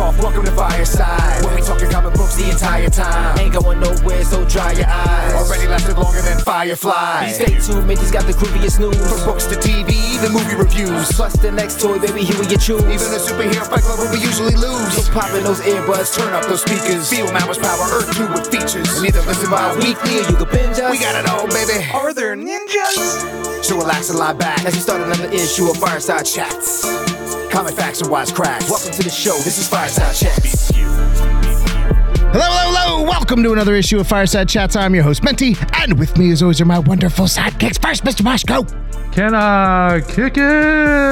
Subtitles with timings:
[0.00, 1.44] off, welcome to Fireside.
[1.44, 3.38] When we talking comic books the entire time.
[3.38, 5.34] Ain't going nowhere, so dry your eyes.
[5.34, 7.28] Already lasted longer than Firefly.
[7.28, 8.96] Stay tuned, Mickey's got the grooviest news.
[8.96, 11.12] From books to TV, the movie reviews.
[11.12, 12.80] Plus the next toy, baby, here we you choose.
[12.80, 14.96] Even the superhero fight club where we usually lose.
[14.96, 17.10] So pop in those earbuds, turn up those speakers.
[17.10, 18.88] Feel Mama's power, Earth 2 with features.
[18.96, 20.90] And either listen by weekly or you can binge us.
[20.90, 21.84] We got it all, baby.
[21.92, 23.64] Are there ninjas?
[23.64, 27.09] So relax and lie back as we start another issue of Fireside Chats.
[27.50, 28.70] Comic facts and wise cracks.
[28.70, 29.34] Welcome to the show.
[29.38, 30.70] This is Fireside Chats.
[30.72, 33.02] Hello, hello, hello.
[33.02, 34.76] Welcome to another issue of Fireside Chats.
[34.76, 37.82] I'm your host, Menti, and with me, as always, are my wonderful sidekicks.
[37.82, 38.22] First, Mr.
[38.22, 39.12] Moshko.
[39.12, 40.40] Can I kick it?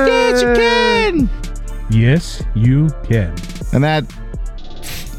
[0.06, 1.30] Yes, you can.
[1.90, 3.34] Yes, you can.
[3.72, 4.04] And that.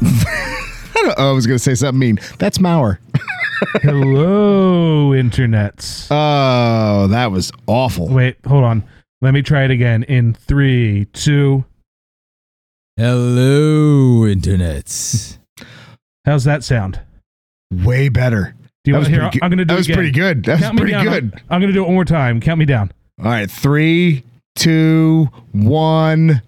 [0.00, 2.18] I, don't, oh, I was going to say something mean.
[2.38, 2.98] That's Mauer.
[3.82, 6.06] Hello, internets.
[6.10, 8.08] Oh, that was awful.
[8.08, 8.84] Wait, hold on.
[9.22, 11.64] Let me try it again in three, two.
[12.96, 15.38] Hello, internets.
[16.24, 17.00] How's that sound?
[17.72, 18.54] Way better.
[18.84, 19.20] Do you That want to hear?
[19.22, 19.42] pretty.
[19.42, 19.96] I'm going to do That it was again.
[19.96, 20.44] pretty good.
[20.44, 21.04] That was Count me pretty down.
[21.04, 21.24] good.
[21.34, 22.40] I'm, I'm going to do it one more time.
[22.40, 22.92] Count me down.
[23.18, 24.24] All right, three,
[24.56, 26.42] two, one.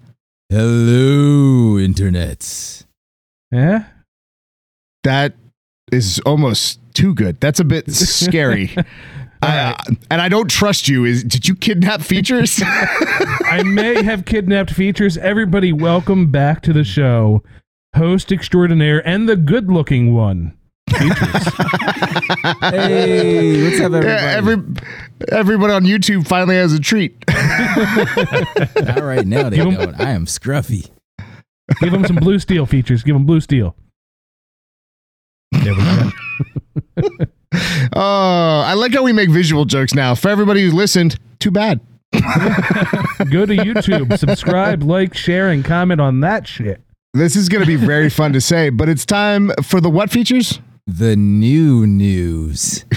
[0.49, 2.85] Hello, internets.
[3.51, 3.85] Yeah.
[5.03, 5.35] That
[5.91, 7.39] is almost too good.
[7.39, 8.75] That's a bit scary.
[9.43, 9.75] I,
[10.09, 11.05] and I don't trust you.
[11.05, 12.59] Is did you kidnap features?
[12.63, 15.17] I may have kidnapped features.
[15.17, 17.43] Everybody, welcome back to the show.
[17.95, 20.57] Host extraordinaire and the good-looking one.
[20.89, 21.47] Features.
[22.61, 24.07] Hey, what's up, everybody?
[24.07, 24.55] Yeah, every
[25.31, 27.15] everybody on YouTube finally has a treat.
[28.97, 29.99] All right, now they Give 'em- don't.
[30.01, 30.89] I am scruffy.
[31.81, 33.03] Give them some blue steel features.
[33.03, 33.75] Give them blue steel.
[35.51, 37.25] There we go.
[37.95, 40.15] Oh, I like how we make visual jokes now.
[40.15, 41.79] For everybody who listened, too bad.
[42.13, 46.81] Go to YouTube, subscribe, like, share, and comment on that shit.
[47.13, 50.09] This is going to be very fun to say, but it's time for the what
[50.09, 50.59] features?
[50.87, 52.85] The new news.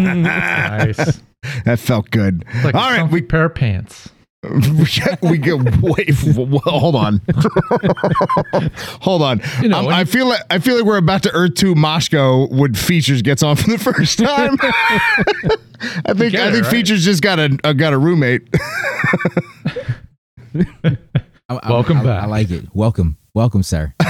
[0.00, 1.20] Nice.
[1.64, 2.44] That felt good.
[2.64, 4.08] Like All a right, we pair of pants.
[5.22, 7.20] we get, wait, w- hold on,
[9.00, 9.40] hold on.
[9.62, 12.50] You know, Um, I feel like I feel like we're about to Earth Two Moshko
[12.50, 14.56] when features gets on for the first time.
[16.06, 16.70] I think get I think right?
[16.70, 18.42] features just got a, a got a roommate.
[20.84, 20.96] I-
[21.48, 22.22] I- Welcome I- back.
[22.24, 22.64] I like it.
[22.74, 23.16] Welcome.
[23.34, 23.92] Welcome, sir.
[24.00, 24.06] All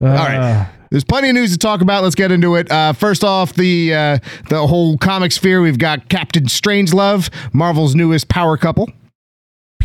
[0.00, 0.68] right.
[0.94, 2.04] There's plenty of news to talk about.
[2.04, 2.70] Let's get into it.
[2.70, 4.18] Uh, first off, the uh,
[4.48, 5.60] the whole comic sphere.
[5.60, 8.88] We've got Captain Strangelove, Marvel's newest power couple.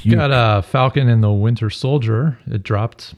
[0.03, 2.37] You Got uh, Falcon and the Winter Soldier.
[2.45, 3.15] It dropped.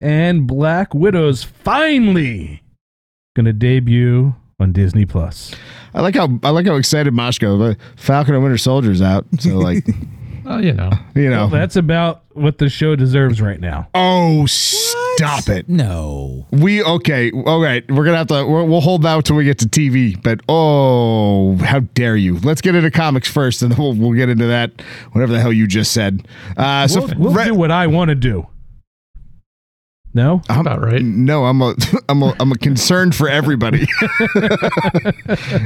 [0.00, 2.62] And Black Widow's finally
[3.36, 5.54] gonna debut on Disney Plus.
[5.92, 7.58] I like how I like how excited Moshko.
[7.58, 9.26] The Falcon and Winter Soldier's out.
[9.38, 9.84] So like
[10.46, 10.90] Oh, you know.
[11.14, 11.40] you know.
[11.40, 13.88] Well, that's about what the show deserves right now.
[13.94, 14.46] oh,
[15.16, 15.68] stop it.
[15.68, 16.46] No.
[16.50, 17.30] We okay.
[17.32, 18.46] All right, we're gonna have to.
[18.46, 20.20] We'll, we'll hold that till we get to TV.
[20.20, 22.38] But oh, how dare you?
[22.40, 24.80] Let's get into comics first, and then we'll, we'll get into that.
[25.12, 26.26] Whatever the hell you just said.
[26.56, 28.46] Uh, so We'll, we'll Re- do what I want to do.
[30.14, 31.02] No, I'm, About right.
[31.02, 31.74] No, I'm a
[32.08, 33.86] I'm a I'm a concern for everybody.
[34.34, 34.48] no,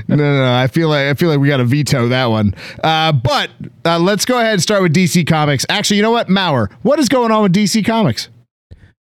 [0.08, 0.52] no, no.
[0.52, 2.54] I feel like I feel like we got to veto that one.
[2.82, 3.50] Uh, but
[3.84, 5.64] uh, let's go ahead and start with DC Comics.
[5.68, 8.28] Actually, you know what, Maurer, what is going on with DC Comics?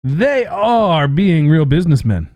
[0.07, 2.31] They are being real businessmen.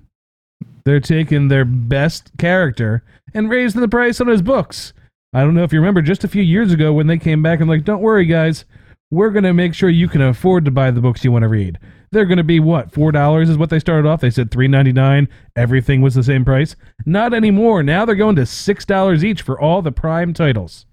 [0.85, 4.93] They're taking their best character and raising the price on his books.
[5.33, 7.61] I don't know if you remember just a few years ago when they came back
[7.61, 8.65] and like, don't worry, guys,
[9.13, 11.79] we're gonna make sure you can afford to buy the books you want to read.
[12.11, 14.21] They're gonna be what four dollars is what they started off.
[14.21, 15.29] They said three ninety nine.
[15.55, 16.75] Everything was the same price.
[17.07, 17.85] Not anymore.
[17.85, 20.87] Now they're going to six dollars each for all the prime titles.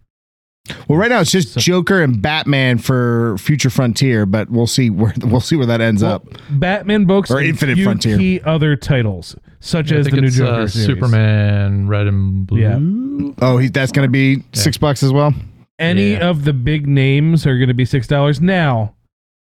[0.87, 5.13] Well, right now it's just Joker and Batman for Future Frontier, but we'll see where
[5.23, 6.25] we'll see where that ends Well, up.
[6.49, 8.17] Batman books Or and Infinite few Frontier.
[8.17, 10.85] key other titles such I as think the new it's Joker uh, series.
[10.85, 12.59] Superman Red and Blue.
[12.61, 13.33] Yeah.
[13.41, 15.33] Oh, he, that's going to be six bucks as well.
[15.79, 16.29] Any Yeah.
[16.29, 18.39] of the big names are going to be six dollars.
[18.41, 18.93] Now,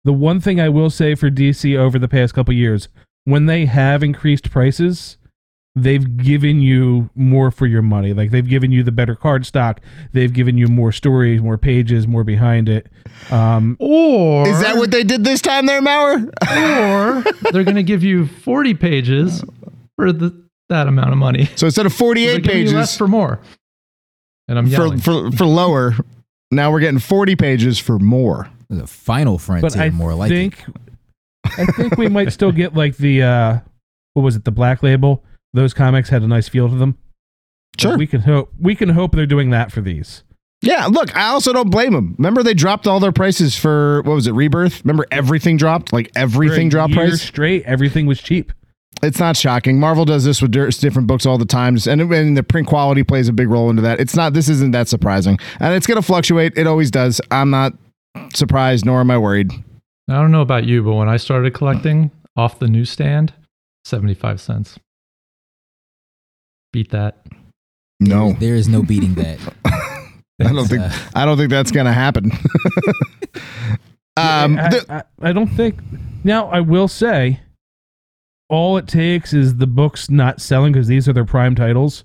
[0.04, 2.88] the one thing I will say for DC over the past couple years,
[3.24, 5.16] when they have increased prices,
[5.74, 8.12] they've given you more for your money.
[8.12, 9.80] Like they've given you the better card stock.
[10.12, 12.88] They've given you more stories, more pages, more behind it.
[13.30, 16.30] Um, Or Is that what they did this time, there, Maurer?
[16.42, 17.22] or
[17.52, 19.42] they're going to give you 40 pages
[19.96, 20.34] for the,
[20.68, 21.46] that amount of money.
[21.56, 23.40] So instead of They're forty-eight giving you less pages for more.
[24.48, 24.98] And I'm for, yelling.
[24.98, 25.94] for for lower,
[26.50, 28.50] now we're getting forty pages for more.
[28.68, 30.64] The final frontier, but I more like think
[31.44, 33.58] I think we might still get like the uh
[34.14, 35.22] what was it, the black label?
[35.54, 36.96] Those comics had a nice feel to them.
[37.74, 37.98] But Sure.
[37.98, 40.22] we can hope we can hope they're doing that for these.
[40.60, 42.14] Yeah, look, I also don't blame them.
[42.18, 44.84] Remember they dropped all their prices for what was it, Rebirth?
[44.84, 45.92] Remember everything dropped?
[45.92, 47.22] Like everything For a dropped year price?
[47.22, 47.64] straight.
[47.64, 48.52] Everything was cheap.
[49.02, 49.80] It's not shocking.
[49.80, 53.26] Marvel does this with different books all the times, and, and the print quality plays
[53.26, 53.98] a big role into that.
[53.98, 54.34] It's not.
[54.34, 56.52] This isn't that surprising, and it's going to fluctuate.
[56.56, 57.20] It always does.
[57.32, 57.72] I'm not
[58.34, 59.50] surprised, nor am I worried.
[60.08, 63.32] I don't know about you, but when I started collecting off the newsstand,
[63.84, 64.78] 75 cents.
[66.72, 67.26] Beat that.
[68.00, 69.38] No, there is no beating that.
[70.40, 70.82] I don't think.
[70.82, 72.32] uh, I don't think that's going to happen.
[74.16, 75.78] um, I, I, I don't think.
[76.24, 77.40] Now I will say,
[78.48, 82.04] all it takes is the books not selling because these are their prime titles.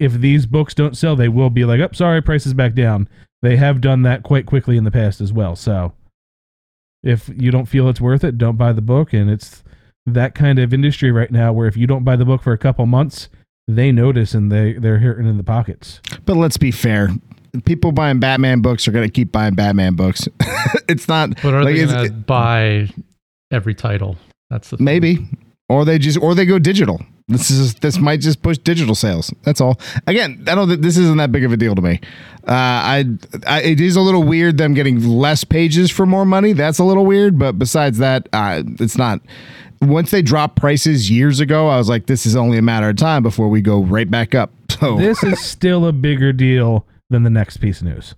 [0.00, 3.08] If these books don't sell, they will be like, "Oh, sorry, prices back down."
[3.42, 5.54] They have done that quite quickly in the past as well.
[5.54, 5.92] So,
[7.02, 9.12] if you don't feel it's worth it, don't buy the book.
[9.12, 9.62] And it's
[10.06, 12.58] that kind of industry right now where if you don't buy the book for a
[12.58, 13.28] couple months,
[13.66, 16.00] they notice and they they're hurting in the pockets.
[16.24, 17.10] But let's be fair.
[17.64, 20.28] People buying Batman books are going to keep buying Batman books.
[20.88, 22.88] it's not But are like they going to buy
[23.50, 24.16] every title?
[24.50, 24.84] That's the thing.
[24.84, 25.28] maybe,
[25.68, 27.00] or they just or they go digital.
[27.26, 29.32] This is this might just push digital sales.
[29.44, 29.80] That's all.
[30.06, 30.68] Again, I don't.
[30.68, 32.00] think This isn't that big of a deal to me.
[32.46, 33.04] Uh, I,
[33.46, 36.52] I it is a little weird them getting less pages for more money.
[36.52, 37.38] That's a little weird.
[37.38, 39.20] But besides that, uh, it's not.
[39.82, 42.96] Once they dropped prices years ago, I was like, this is only a matter of
[42.96, 44.50] time before we go right back up.
[44.80, 48.14] So This is still a bigger deal than the next piece of news.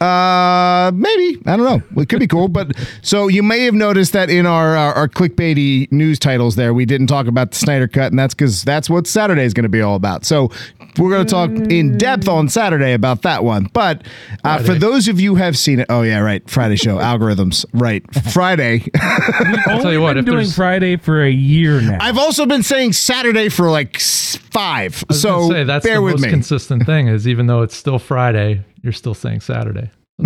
[0.00, 2.00] Uh, maybe I don't know.
[2.02, 5.08] It could be cool, but so you may have noticed that in our our, our
[5.08, 8.90] clickbaity news titles there, we didn't talk about the Snyder Cut, and that's because that's
[8.90, 10.24] what Saturday is going to be all about.
[10.24, 10.50] So
[10.98, 13.68] we're going to talk in depth on Saturday about that one.
[13.72, 14.06] But
[14.44, 17.64] uh, for those of you who have seen it, oh yeah, right, Friday show algorithms,
[17.72, 18.02] right,
[18.32, 18.88] Friday.
[19.00, 21.98] I'll tell you what, Been if doing there's, Friday for a year now.
[22.00, 25.02] I've also been saying Saturday for like s- five.
[25.08, 26.30] I was gonna So say, that's bear the with most me.
[26.30, 29.90] consistent thing is even though it's still Friday, you're still saying Saturday.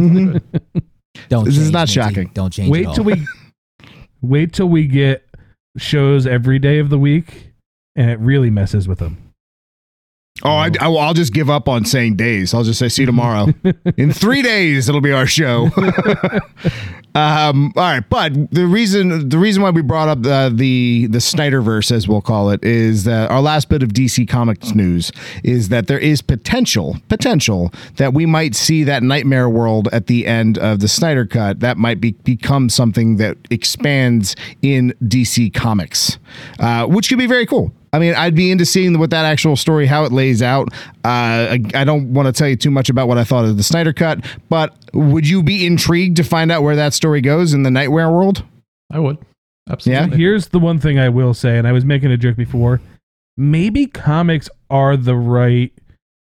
[1.28, 1.92] don't This is change, not Minty.
[1.92, 2.30] shocking.
[2.34, 2.70] Don't change.
[2.70, 3.26] wait till we
[4.22, 5.26] wait till we get
[5.76, 7.52] shows every day of the week,
[7.96, 9.31] and it really messes with them.
[10.44, 12.52] Oh, I, I, will just give up on saying days.
[12.52, 13.48] I'll just say see you tomorrow.
[13.96, 15.66] In three days, it'll be our show.
[17.14, 21.18] um, all right, but the reason the reason why we brought up uh, the the
[21.18, 25.12] Snyderverse, as we'll call it, is that our last bit of DC Comics news
[25.44, 30.26] is that there is potential potential that we might see that Knightmare World at the
[30.26, 31.60] end of the Snyder Cut.
[31.60, 36.18] That might be become something that expands in DC Comics,
[36.58, 37.72] uh, which could be very cool.
[37.92, 40.72] I mean, I'd be into seeing what that actual story, how it lays out.
[41.04, 43.58] Uh, I, I don't want to tell you too much about what I thought of
[43.58, 47.52] the Snyder Cut, but would you be intrigued to find out where that story goes
[47.52, 48.44] in the Knightmare world?
[48.90, 49.18] I would.
[49.68, 50.10] Absolutely.
[50.10, 50.16] Yeah.
[50.16, 52.80] Here's the one thing I will say, and I was making a joke before.
[53.36, 55.72] Maybe comics are the right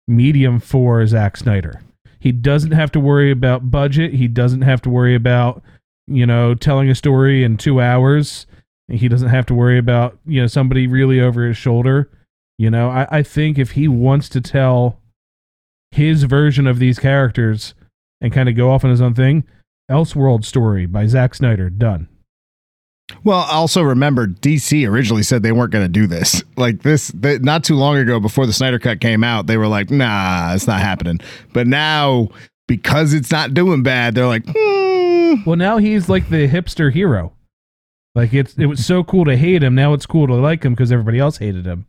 [0.07, 1.81] medium for Zack Snyder.
[2.19, 4.13] He doesn't have to worry about budget.
[4.13, 5.61] He doesn't have to worry about,
[6.07, 8.47] you know, telling a story in two hours.
[8.89, 12.09] He doesn't have to worry about, you know, somebody really over his shoulder.
[12.57, 14.99] You know, I, I think if he wants to tell
[15.91, 17.73] his version of these characters
[18.21, 19.43] and kind of go off on his own thing,
[19.91, 22.07] Elseworld story by Zack Snyder, done.
[23.23, 26.43] Well, also remember, DC originally said they weren't going to do this.
[26.57, 29.67] Like this, they, not too long ago, before the Snyder Cut came out, they were
[29.67, 31.19] like, "Nah, it's not happening."
[31.53, 32.29] But now,
[32.67, 35.35] because it's not doing bad, they're like, hmm.
[35.45, 37.33] Well, now he's like the hipster hero.
[38.17, 39.75] Like it's it was so cool to hate him.
[39.75, 41.85] Now it's cool to like him because everybody else hated him.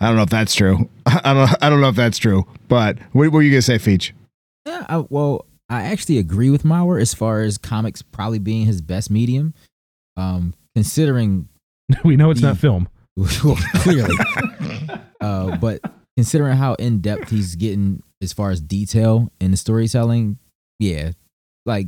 [0.00, 0.90] I don't know if that's true.
[1.06, 1.62] I don't.
[1.62, 2.48] I don't know if that's true.
[2.66, 4.10] But what, what were you gonna say, Feach?
[4.66, 8.80] Yeah, I, well, I actually agree with Mauer as far as comics probably being his
[8.82, 9.54] best medium.
[10.16, 11.48] Um, considering
[12.04, 12.88] we know it's The- not film.
[13.44, 14.16] well, clearly,
[15.20, 15.80] uh, but
[16.16, 20.38] considering how in depth he's getting as far as detail in the storytelling,
[20.80, 21.12] yeah,
[21.66, 21.86] like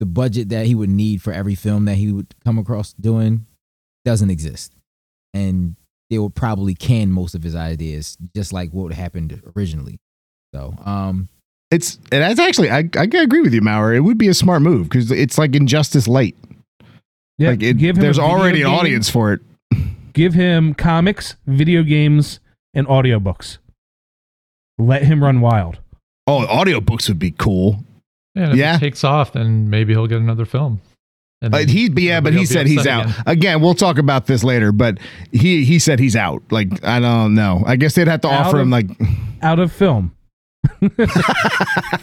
[0.00, 3.46] the budget that he would need for every film that he would come across doing
[4.04, 4.72] doesn't exist,
[5.34, 5.76] and
[6.10, 9.98] they will probably can most of his ideas, just like what happened originally.
[10.54, 11.28] So, um,
[11.70, 13.94] It's and that's actually I I agree with you, Maurer.
[13.94, 16.36] It would be a smart move because it's like Injustice Light.
[17.36, 19.40] Yeah, like it, give there's already an game, audience for it.
[20.12, 22.40] Give him comics, video games,
[22.74, 23.58] and audiobooks.
[24.78, 25.78] Let him run wild.
[26.26, 27.84] Oh, audiobooks would be cool.
[28.34, 28.76] Yeah, and if Yeah.
[28.76, 30.80] it takes off, then maybe he'll get another film.
[31.40, 33.22] And Uh, then he, yeah, but he everybody will be said he's out again.
[33.26, 33.60] again.
[33.60, 34.98] We'll talk about this later, but
[35.32, 36.42] he he said he's out.
[36.50, 37.62] Like I don't know.
[37.66, 38.86] I guess they'd have to Out offer him like
[39.42, 40.12] Out of film.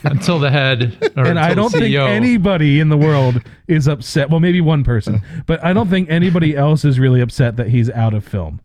[0.04, 1.12] until the head.
[1.18, 4.30] Or and I don't think anybody in the world is upset.
[4.30, 7.90] Well, maybe one person, but I don't think anybody else is really upset that he's
[7.90, 8.62] out of film.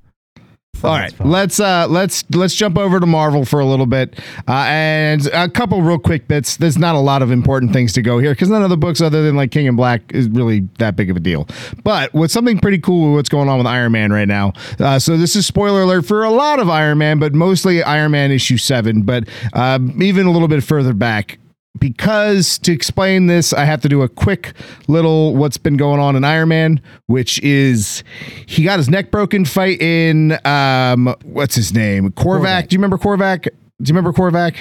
[0.82, 4.64] All right, let's uh let's let's jump over to Marvel for a little bit, uh,
[4.66, 6.56] and a couple real quick bits.
[6.56, 9.02] There's not a lot of important things to go here because none of the books
[9.02, 11.46] other than like King in Black is really that big of a deal.
[11.84, 13.12] But with something pretty cool?
[13.14, 14.54] What's going on with Iron Man right now?
[14.78, 18.12] Uh, so this is spoiler alert for a lot of Iron Man, but mostly Iron
[18.12, 19.02] Man issue seven.
[19.02, 21.38] But uh, even a little bit further back,
[21.78, 24.54] because to explain this, I have to do a quick
[24.88, 28.02] little what's been going on in Iron Man, which is
[28.46, 32.10] he got his neck broken fighting um what's his name?
[32.10, 32.40] Korvac.
[32.40, 32.68] Korvac.
[32.68, 33.44] Do you remember Korvac?
[33.44, 33.50] Do
[33.80, 34.56] you remember Korvac?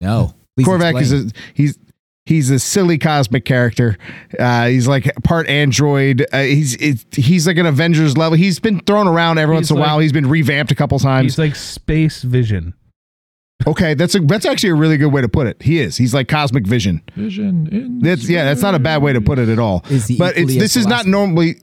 [0.00, 0.34] No.
[0.56, 1.78] Please Korvac is a he's
[2.26, 3.96] he's a silly cosmic character.
[4.38, 6.26] Uh, he's like part android.
[6.32, 6.74] Uh, he's
[7.12, 8.36] he's like an Avengers level.
[8.36, 9.98] He's been thrown around every once He's in a while.
[9.98, 11.24] He's been revamped a couple times.
[11.24, 12.74] He's like Space Vision.
[13.66, 15.60] Okay, that's a that's actually a really good way to put it.
[15.62, 15.96] He is.
[15.96, 17.02] He's like cosmic vision.
[17.16, 19.84] Vision in That's yeah, that's not a bad way to put it at all.
[19.90, 21.56] Is he but it's this is not normally.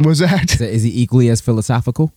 [0.00, 0.48] Was Is, that?
[0.58, 2.12] that- is he equally as philosophical?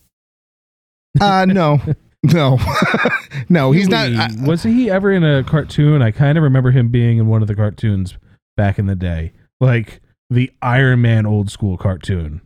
[1.19, 1.81] Uh no,
[2.24, 2.57] no,
[3.50, 3.71] no.
[3.71, 4.05] He's not.
[4.10, 4.17] Really?
[4.17, 6.01] I- was he ever in a cartoon?
[6.01, 8.17] I kind of remember him being in one of the cartoons
[8.55, 12.41] back in the day, like the Iron Man old school cartoon.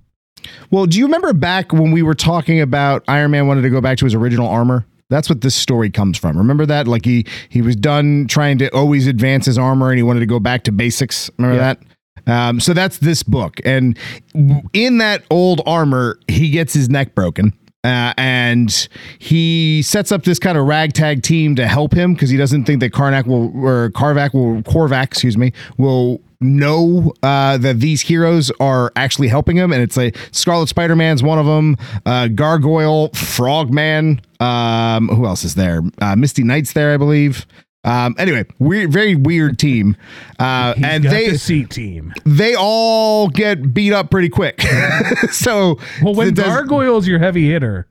[0.71, 3.81] well, do you remember back when we were talking about Iron Man wanted to go
[3.81, 4.85] back to his original armor?
[5.09, 6.37] That's what this story comes from.
[6.37, 6.87] Remember that?
[6.87, 10.25] Like he he was done trying to always advance his armor, and he wanted to
[10.25, 11.29] go back to basics.
[11.37, 11.73] Remember Yeah.
[11.75, 11.79] that?
[12.27, 13.97] Um, so that's this book, and
[14.73, 17.53] in that old armor, he gets his neck broken.
[17.83, 18.87] Uh, and
[19.19, 22.79] he sets up this kind of ragtag team to help him because he doesn't think
[22.79, 28.51] that Karnak will or Karvak will Korvac, excuse me, will know uh, that these heroes
[28.59, 29.71] are actually helping him.
[29.71, 34.21] And it's like Scarlet Spider Man's one of them, uh, Gargoyle, Frogman.
[34.39, 35.81] Um, who else is there?
[36.01, 37.45] Uh, Misty Knight's there, I believe.
[37.83, 39.95] Um, anyway, weird, very weird team,
[40.39, 42.11] uh, and they the C team.
[42.25, 44.59] they all get beat up pretty quick.
[45.31, 47.85] so Well, when does- Gargoyle's your heavy hitter,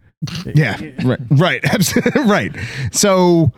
[0.53, 1.65] yeah, right, right,
[2.27, 2.53] right.
[2.91, 3.53] So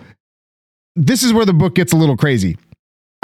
[0.95, 2.59] this is where the book gets a little crazy.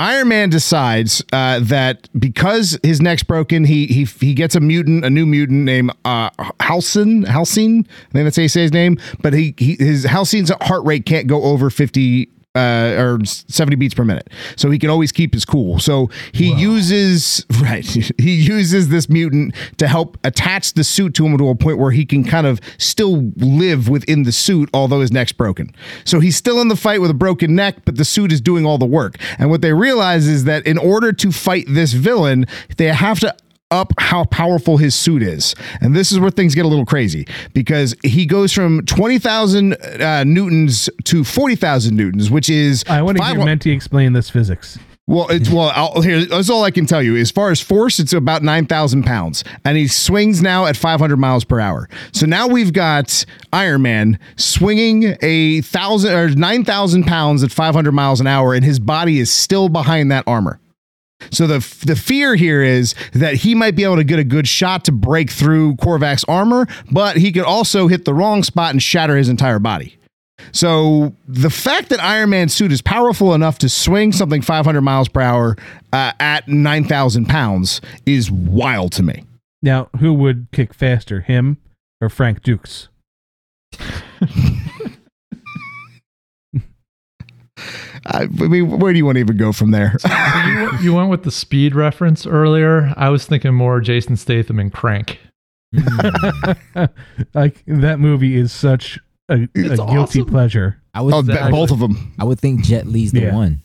[0.03, 5.05] Iron Man decides uh, that because his neck's broken, he he he gets a mutant,
[5.05, 6.29] a new mutant named uh,
[6.59, 7.23] Halcyon.
[7.23, 8.99] Halcyon, I think that's how you say his name.
[9.21, 13.95] But he, he his Halcyon's heart rate can't go over fifty uh, or 70 beats
[13.95, 14.29] per minute.
[14.57, 15.79] So he can always keep his cool.
[15.79, 21.39] So he uses, right, he uses this mutant to help attach the suit to him
[21.39, 25.13] to a point where he can kind of still live within the suit, although his
[25.13, 25.75] neck's broken.
[26.05, 28.67] So he's still in the fight with a broken neck, but the suit is doing
[28.67, 29.17] all the work.
[29.39, 33.35] And what they realize is that in order to fight this villain, they have to
[33.73, 35.55] up how powerful his suit is.
[35.81, 40.25] And this is where things get a little crazy because he goes from 20,000 uh,
[40.25, 44.79] newtons to 40,000 newtons, which is I want to get Menti explain this physics.
[45.07, 45.73] well, it's well.
[45.75, 47.17] I'll, here, that's all I can tell you.
[47.17, 51.01] As far as force, it's about nine thousand pounds, and he swings now at five
[51.01, 51.89] hundred miles per hour.
[52.13, 57.75] So now we've got Iron Man swinging a thousand or nine thousand pounds at five
[57.75, 60.61] hundred miles an hour, and his body is still behind that armor.
[61.31, 64.49] So the the fear here is that he might be able to get a good
[64.49, 68.83] shot to break through Korvac's armor, but he could also hit the wrong spot and
[68.83, 69.99] shatter his entire body.
[70.51, 75.09] So the fact that Iron Man's suit is powerful enough to swing something 500 miles
[75.09, 75.57] per hour
[75.93, 79.25] uh, at 9,000 pounds is wild to me.
[79.63, 81.59] Now, who would kick faster, him
[82.01, 82.89] or Frank Dukes?
[88.07, 89.97] I, I mean, where do you want to even go from there?
[90.47, 92.93] you, you went with the speed reference earlier.
[92.97, 95.19] I was thinking more Jason Statham and Crank.
[95.75, 96.45] Hmm.
[97.35, 100.27] like that movie is such a, a It's guilty awesome.
[100.27, 100.83] pleasure.
[100.95, 101.51] I would oh, Exactly.
[101.53, 102.13] both of them.
[102.19, 103.35] I would think Jet Li's the Yeah.
[103.35, 103.63] one.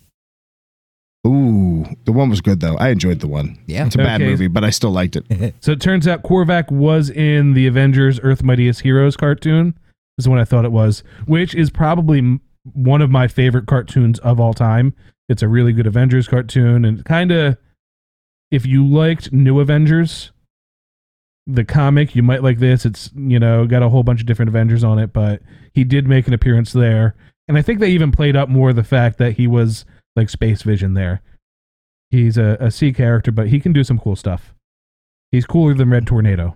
[1.25, 2.75] Ooh, the one was good though.
[2.77, 3.57] I enjoyed the one.
[3.65, 3.85] Yeah.
[3.85, 4.29] It's a bad Okay.
[4.29, 5.55] movie, but I still liked it.
[5.61, 9.73] So it turns out Korvac was in the Avengers Earth Mightiest Heroes cartoon.
[10.17, 12.41] This is what I thought it was, which is probably m-
[12.73, 14.93] one of my favorite cartoons of all time.
[15.29, 17.57] It's a really good Avengers cartoon, and kind of,
[18.51, 20.31] if you liked New Avengers,
[21.45, 22.85] the comic, you might like this.
[22.85, 25.41] It's you know got a whole bunch of different Avengers on it, but
[25.73, 27.15] he did make an appearance there,
[27.47, 30.61] and I think they even played up more the fact that he was like Space
[30.61, 31.21] Vision there.
[32.09, 34.53] He's a, a C character, but he can do some cool stuff.
[35.31, 36.55] He's cooler than Red Tornado.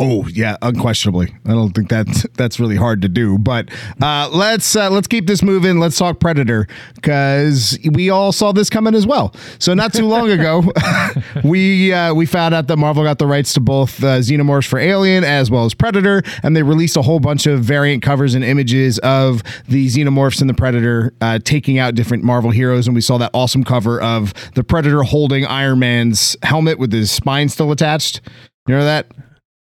[0.00, 1.34] Oh yeah, unquestionably.
[1.44, 3.38] I don't think that's that's really hard to do.
[3.38, 3.70] But
[4.00, 5.78] uh, let's uh, let's keep this moving.
[5.78, 9.34] Let's talk Predator because we all saw this coming as well.
[9.58, 10.64] So not too long ago,
[11.44, 14.78] we uh, we found out that Marvel got the rights to both uh, Xenomorphs for
[14.78, 18.44] Alien as well as Predator, and they released a whole bunch of variant covers and
[18.44, 22.86] images of the Xenomorphs and the Predator uh, taking out different Marvel heroes.
[22.86, 27.10] And we saw that awesome cover of the Predator holding Iron Man's helmet with his
[27.10, 28.20] spine still attached.
[28.66, 29.06] You know that?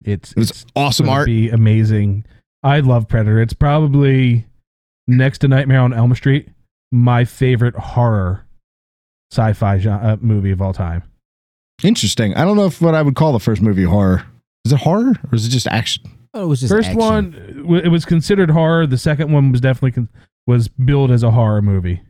[0.04, 1.26] It's It was it's awesome art.
[1.26, 2.24] Be amazing.
[2.62, 3.40] I love Predator.
[3.40, 4.46] It's probably
[5.08, 6.48] next to Nightmare on Elm Street,
[6.92, 8.46] my favorite horror
[9.32, 11.02] sci-fi genre, uh, movie of all time.
[11.82, 12.34] Interesting.
[12.34, 14.24] I don't know if what I would call the first movie horror.
[14.64, 16.04] Is it horror or is it just action?
[16.34, 16.98] Oh, it was just First action.
[17.00, 18.86] one, it was considered horror.
[18.86, 20.08] The second one was definitely con-
[20.46, 22.00] was billed as a horror movie.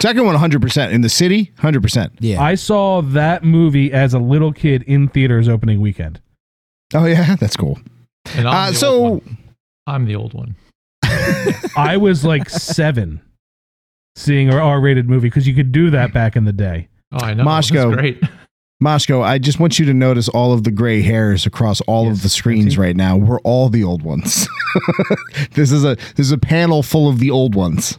[0.00, 0.92] Second one, 100%.
[0.92, 2.10] In the city, 100%.
[2.20, 6.20] Yeah, I saw that movie as a little kid in theaters opening weekend.
[6.94, 7.36] Oh, yeah.
[7.40, 7.78] That's cool.
[8.36, 9.38] And I'm Uh, so, one.
[9.86, 10.54] I'm the old one.
[11.76, 13.20] I was like seven,
[14.16, 16.88] seeing an R-rated movie because you could do that back in the day.
[17.12, 17.44] Oh, I know.
[17.44, 17.90] Moshko.
[17.90, 18.20] That's great.
[18.82, 22.18] Moshko, I just want you to notice all of the gray hairs across all Yes,
[22.18, 23.16] of the screens right now.
[23.16, 24.46] We're all the old ones.
[25.54, 27.98] this is a this is a panel full of the old ones.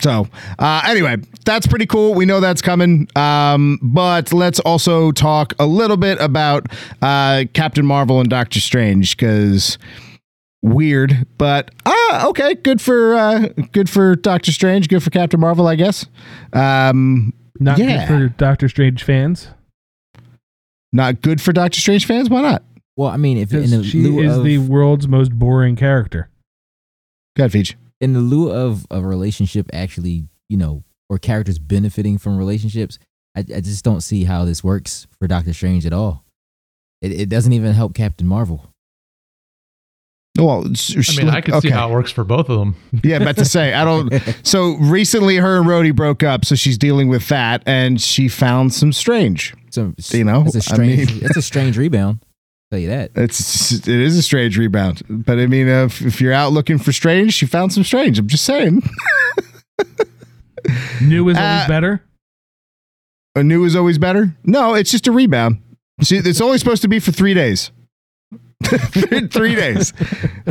[0.00, 0.28] So,
[0.60, 2.14] uh, anyway, that's pretty cool.
[2.14, 3.08] We know that's coming.
[3.16, 6.66] Um, but let's also talk a little bit about
[7.02, 9.76] uh, Captain Marvel and Doctor Strange because
[10.62, 15.66] weird, but ah, okay, good for uh, good for Doctor Strange, good for Captain Marvel,
[15.66, 16.06] I guess.
[16.52, 18.06] Um, Not Yeah.
[18.06, 19.48] good for Doctor Strange fans.
[20.92, 22.30] not good for Doctor Strange fans.
[22.30, 22.62] Why not?
[22.96, 26.28] well, I mean, if in the she is of, the world's most boring character.
[27.36, 27.74] Go ahead, Feach.
[28.00, 32.98] In the lieu of a relationship actually, you know, or characters benefiting from relationships,
[33.36, 36.24] I, I just don't see how this works for Doctor Strange at all.
[37.02, 38.72] It, it doesn't even help Captain Marvel.
[40.38, 42.76] Well, it's- I mean, I could see how it works for both of them.
[43.02, 44.12] Yeah, about to say I don't.
[44.46, 48.72] So recently, her and Rhodey broke up, so she's dealing with that, and she found
[48.72, 49.54] some strange.
[49.70, 52.20] So You know, it's a I strange, mean- it's a strange rebound.
[52.70, 53.12] Tell you that.
[53.14, 56.92] It's it is a strange rebound, but I mean, if, if you're out looking for
[56.92, 58.18] strange, you found some strange.
[58.18, 58.82] I'm just saying.
[61.02, 62.02] New is always Uh, better.
[63.36, 64.34] A new is always better.
[64.44, 65.62] No, it's just a rebound.
[66.02, 67.70] See, it's only supposed to be for three days.
[68.64, 69.92] three days.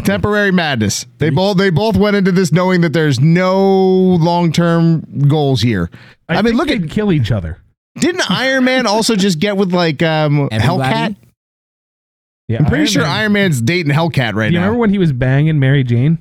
[0.06, 1.06] Temporary madness.
[1.18, 5.90] They both they both went into this knowing that there's no long term goals here.
[6.30, 7.58] I, mean, think look at they'd kill each other.
[8.00, 10.64] didn't Iron Man also just get with like um Everybody?
[10.66, 11.16] Hellcat?
[12.48, 14.66] Yeah, I'm pretty Iron sure Man- Iron Man's dating Hellcat right Do you now.
[14.68, 16.18] remember when he was banging Mary Jane?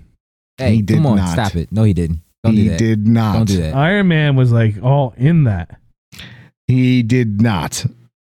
[0.58, 1.28] Hey, He did come on, not.
[1.32, 1.70] stop it.
[1.70, 2.20] No, he didn't.
[2.42, 2.78] Don't he do that.
[2.78, 3.32] did not.
[3.36, 3.74] Don't do that.
[3.74, 5.78] Iron Man was like all in that.
[6.66, 7.86] He did not.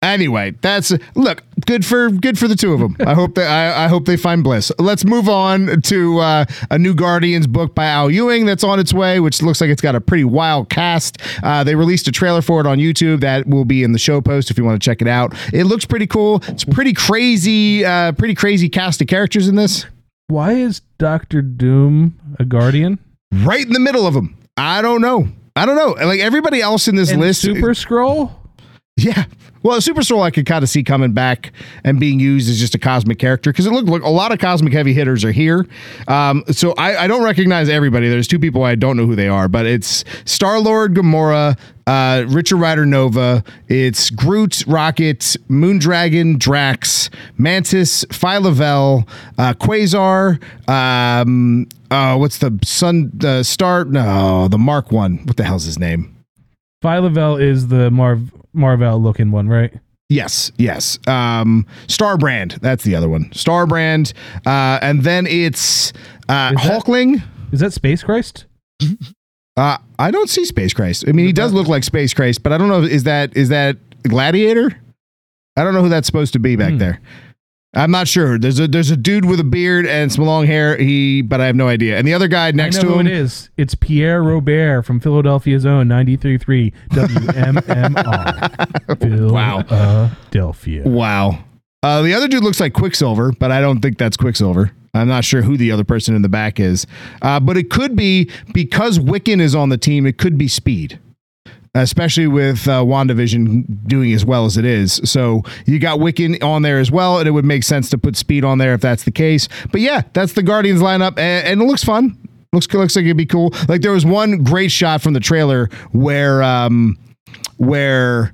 [0.04, 2.94] Anyway, that's look good for good for the two of them.
[3.00, 4.70] I hope that I, I hope they find bliss.
[4.78, 8.92] Let's move on to uh, a new Guardians book by Al Ewing that's on its
[8.92, 11.16] way, which looks like it's got a pretty wild cast.
[11.42, 14.20] Uh, they released a trailer for it on YouTube that will be in the show
[14.20, 15.32] post if you want to check it out.
[15.54, 16.42] It looks pretty cool.
[16.48, 19.86] It's pretty crazy, uh, pretty crazy cast of characters in this.
[20.26, 22.98] Why is Doctor Doom a guardian?
[23.32, 24.36] Right in the middle of them.
[24.58, 25.28] I don't know.
[25.56, 26.04] I don't know.
[26.04, 28.32] Like everybody else in this And list, Super Skrull?
[28.96, 29.24] Yeah.
[29.64, 31.50] Well, Super Skrull I could kind of see coming back
[31.84, 34.38] and being used as just a cosmic character because it looked like a lot of
[34.38, 35.66] cosmic heavy hitters are here.
[36.06, 38.10] Um, so I, I don't recognize everybody.
[38.10, 42.26] There's two people I don't know who they are, but it's Star Lord, Gamora, uh,
[42.28, 43.42] Richard Rider Nova.
[43.66, 50.42] It's Groot, Rocket, Moondragon, Drax, Mantis, Phyla-Vell, uh, Quasar.
[50.68, 53.86] Um, uh, what's the Sun uh, Star?
[53.86, 55.24] No, the Mark one.
[55.24, 56.13] What the hell's his name?
[56.84, 59.72] Phyla-Vell is the Marv Marvel looking one, right?
[60.10, 60.98] Yes, yes.
[61.08, 62.60] Um, Starbrand.
[62.60, 63.30] That's the other one.
[63.30, 64.12] Starbrand.
[64.46, 65.92] Uh, and then it's
[66.28, 67.22] uh, Is that- Hulkling.
[67.52, 68.44] Is that Space Christ?
[69.56, 71.04] Uh, I don't see Space Christ.
[71.06, 72.82] I mean, he does look like Space Christ, but I don't know.
[72.82, 74.76] Is that is that Gladiator?
[75.56, 76.78] I don't know who that's supposed to be back Hmm.
[76.78, 77.00] there.
[77.74, 78.38] I'm not sure.
[78.38, 80.76] There's a there's a dude with a beard and some long hair.
[80.76, 81.98] He, but I have no idea.
[81.98, 83.06] And the other guy next to who him.
[83.06, 83.50] it is.
[83.56, 89.30] It's Pierre Robert from Philadelphia's own 93.3 WMMR.
[89.34, 89.62] Wow.
[89.62, 90.82] Philadelphia.
[90.86, 91.44] Wow.
[91.82, 94.70] Uh, the other dude looks like Quicksilver, but I don't think that's Quicksilver.
[94.94, 96.86] I'm not sure who the other person in the back is.
[97.20, 100.98] Uh, but it could be because Wiccan is on the team, it could be Speed,
[101.74, 105.00] especially with uh, WandaVision doing as well as it is.
[105.04, 108.16] So you got Wiccan on there as well, and it would make sense to put
[108.16, 109.48] Speed on there if that's the case.
[109.72, 112.16] But yeah, that's the Guardians lineup, and, and it looks fun.
[112.52, 113.52] Looks looks like it'd be cool.
[113.68, 116.96] Like there was one great shot from the trailer where um,
[117.56, 118.32] where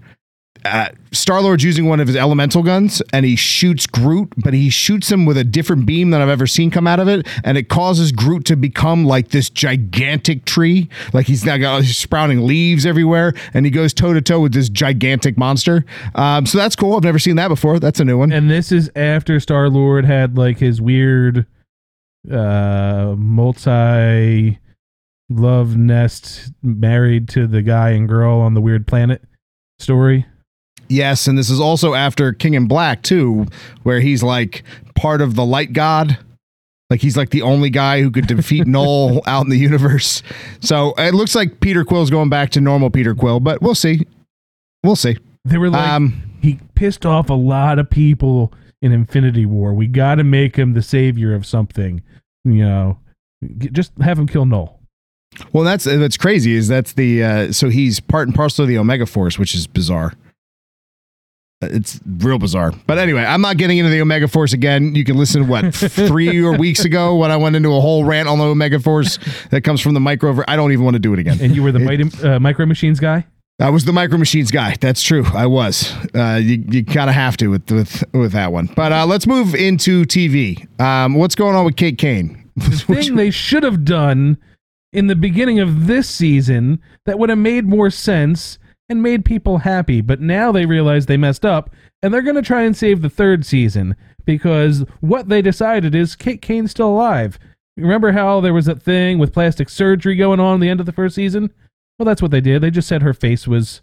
[0.64, 4.70] uh, Star Lord's using one of his elemental guns and he shoots Groot, but he
[4.70, 7.56] shoots him with a different beam than I've ever seen come out of it, and
[7.58, 12.46] it causes Groot to become like this gigantic tree, like he's now got he's sprouting
[12.46, 15.84] leaves everywhere, and he goes toe to toe with this gigantic monster.
[16.14, 16.96] Um, so that's cool.
[16.96, 17.78] I've never seen that before.
[17.78, 18.32] That's a new one.
[18.32, 21.46] And this is after Star Lord had like his weird
[22.30, 24.58] uh multi
[25.30, 29.22] love nest married to the guy and girl on the weird planet
[29.78, 30.26] story.
[30.90, 33.46] Yes, and this is also after King in Black too,
[33.84, 36.18] where he's like part of the light god.
[36.90, 40.22] Like he's like the only guy who could defeat Null out in the universe.
[40.60, 44.06] So it looks like Peter Quill's going back to normal Peter Quill, but we'll see.
[44.82, 45.16] We'll see.
[45.44, 49.72] They were like Um, he pissed off a lot of people in Infinity War.
[49.72, 52.02] We got to make him the savior of something.
[52.44, 52.98] You know,
[53.58, 54.80] just have him kill Null.
[55.52, 56.56] Well, that's that's crazy.
[56.56, 59.68] Is that's the uh, so he's part and parcel of the Omega Force, which is
[59.68, 60.14] bizarre.
[61.62, 62.72] It's real bizarre.
[62.86, 64.94] But anyway, I'm not getting into the Omega Force again.
[64.94, 68.28] You can listen what three or weeks ago when I went into a whole rant
[68.28, 69.18] on the Omega Force
[69.50, 70.42] that comes from the micro.
[70.48, 71.38] I don't even want to do it again.
[71.40, 73.26] And you were the mighty, uh, Micro Machines guy.
[73.60, 74.76] I was the Micro Machines guy.
[74.80, 75.26] That's true.
[75.34, 75.92] I was.
[76.14, 78.70] Uh, you you kind of have to with with with that one.
[78.74, 80.66] But uh, let's move into TV.
[80.80, 82.48] Um, what's going on with Kate Kane?
[82.56, 84.38] The thing they should have done
[84.94, 88.58] in the beginning of this season that would have made more sense
[88.90, 90.00] and made people happy.
[90.02, 91.70] But now they realize they messed up
[92.02, 96.16] and they're going to try and save the third season because what they decided is
[96.16, 97.38] Kate Kane's still alive.
[97.76, 100.86] Remember how there was that thing with plastic surgery going on at the end of
[100.86, 101.50] the first season?
[101.98, 102.62] Well, that's what they did.
[102.62, 103.80] They just said her face was,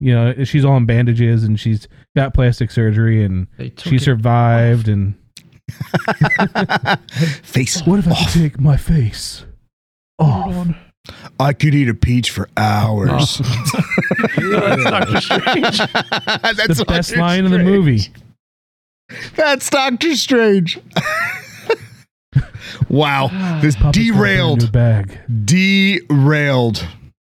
[0.00, 4.88] you know, she's all in bandages and she's got plastic surgery and she survived.
[4.88, 5.14] And
[7.42, 7.82] Face.
[7.82, 9.44] what if I take my face
[10.18, 10.66] off?
[11.40, 13.38] I could eat a peach for hours.
[13.38, 15.78] That's Doctor Strange.
[15.78, 18.00] That's the best Doctor line in the movie.
[19.36, 20.78] That's Doctor Strange.
[22.88, 25.18] wow, this Puppets derailed, bag.
[25.44, 26.86] derailed.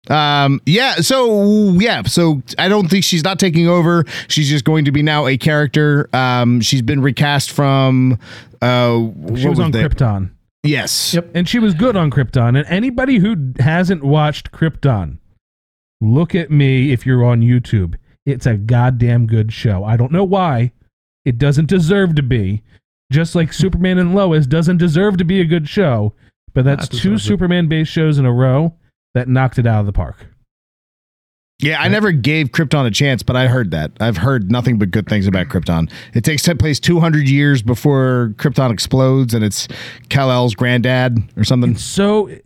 [0.08, 0.96] Um, yeah.
[0.96, 2.02] So yeah.
[2.04, 4.04] So I don't think she's not taking over.
[4.28, 6.08] She's just going to be now a character.
[6.14, 8.18] Um, she's been recast from.
[8.62, 9.90] Uh, She what was on that?
[9.92, 10.30] Krypton,
[10.62, 11.14] Yes.
[11.14, 11.30] Yep.
[11.34, 12.58] and she was good on Krypton.
[12.58, 15.18] And anybody who hasn't watched Krypton,
[16.00, 17.94] look at me if you're on YouTube.
[18.26, 19.84] It's a goddamn good show.
[19.84, 20.72] I don't know why.
[21.24, 22.62] It doesn't deserve to be.
[23.10, 26.14] Just like Superman and Lois doesn't deserve to be a good show,
[26.54, 27.18] but that's That two.
[27.18, 28.74] Superman-based shows in a row
[29.14, 30.26] that knocked it out of the park.
[31.60, 33.90] Yeah, I never gave Krypton a chance, but I heard that.
[33.98, 35.90] I've heard nothing but good things about Krypton.
[36.14, 39.66] It takes place 200 years before Krypton explodes, and it's
[40.08, 41.76] Kal-El's granddad or something.
[41.76, 42.44] so it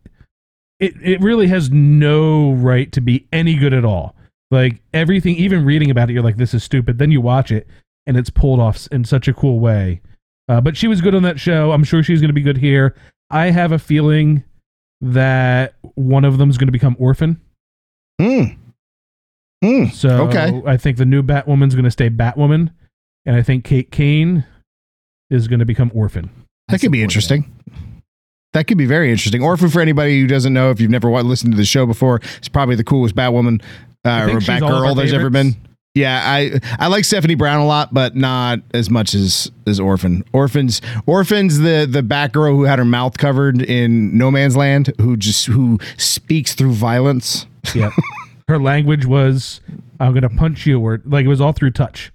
[1.00, 4.16] it really has no right to be any good at all.
[4.50, 6.98] Like everything, even reading about it, you're like, this is stupid.
[6.98, 7.66] Then you watch it,
[8.06, 10.00] and it's pulled off in such a cool way.
[10.48, 11.72] Uh, but she was good on that show.
[11.72, 12.94] I'm sure she's going to be good here.
[13.30, 14.42] I have a feeling
[15.00, 17.40] that one of them is going to become orphan.
[18.20, 18.44] Hmm.
[19.62, 19.86] Hmm.
[19.86, 20.60] So Okay.
[20.66, 22.72] I think the new Batwoman's going to stay Batwoman,
[23.24, 24.44] and I think Kate Kane
[25.30, 26.30] is going to become orphan.
[26.68, 27.50] That could be interesting.
[28.52, 28.66] That.
[28.66, 29.42] could be very interesting.
[29.42, 32.48] Orphan, for anybody who doesn't know, if you've never listened to the show before, it's
[32.48, 33.62] probably the coolest Batwoman
[34.04, 35.56] uh, or she's all Batgirl there's ever been.
[35.94, 40.24] Yeah, I I like Stephanie Brown a lot, but not as much as as Orphan.
[40.32, 45.18] Orphans, Orphans, the the Batgirl who had her mouth covered in No Man's Land, who
[45.18, 47.46] just who speaks through violence.
[47.74, 47.90] Yeah.
[48.52, 49.62] Her language was,
[49.98, 52.12] I'm going to punch you, or like it was all through touch.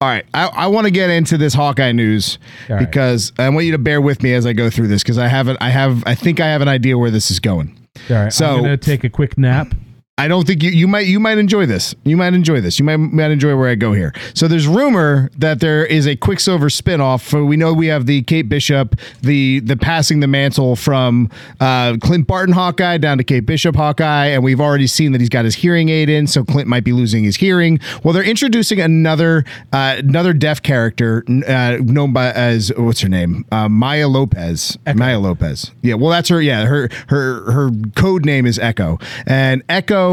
[0.00, 2.78] All right, I, I want to get into this Hawkeye news right.
[2.78, 5.26] because I want you to bear with me as I go through this because I
[5.26, 7.76] haven't I have I think I have an idea where this is going.
[8.08, 8.32] All right.
[8.32, 9.74] So- I'm going to take a quick nap.
[10.18, 11.94] I don't think you you might you might enjoy this.
[12.04, 12.78] You might enjoy this.
[12.78, 14.14] You might might enjoy where I go here.
[14.32, 17.22] So there's rumor that there is a Quicksilver spinoff.
[17.22, 21.98] For we know we have the Kate Bishop, the the passing the mantle from uh,
[22.00, 25.44] Clint Barton Hawkeye down to Kate Bishop Hawkeye, and we've already seen that he's got
[25.44, 27.78] his hearing aid in, so Clint might be losing his hearing.
[28.02, 33.44] Well, they're introducing another uh, another deaf character uh, known by as what's her name
[33.52, 34.78] uh, Maya Lopez.
[34.94, 35.72] Maya Lopez.
[35.82, 36.40] Yeah, well that's her.
[36.40, 40.05] Yeah, her her her code name is Echo, and Echo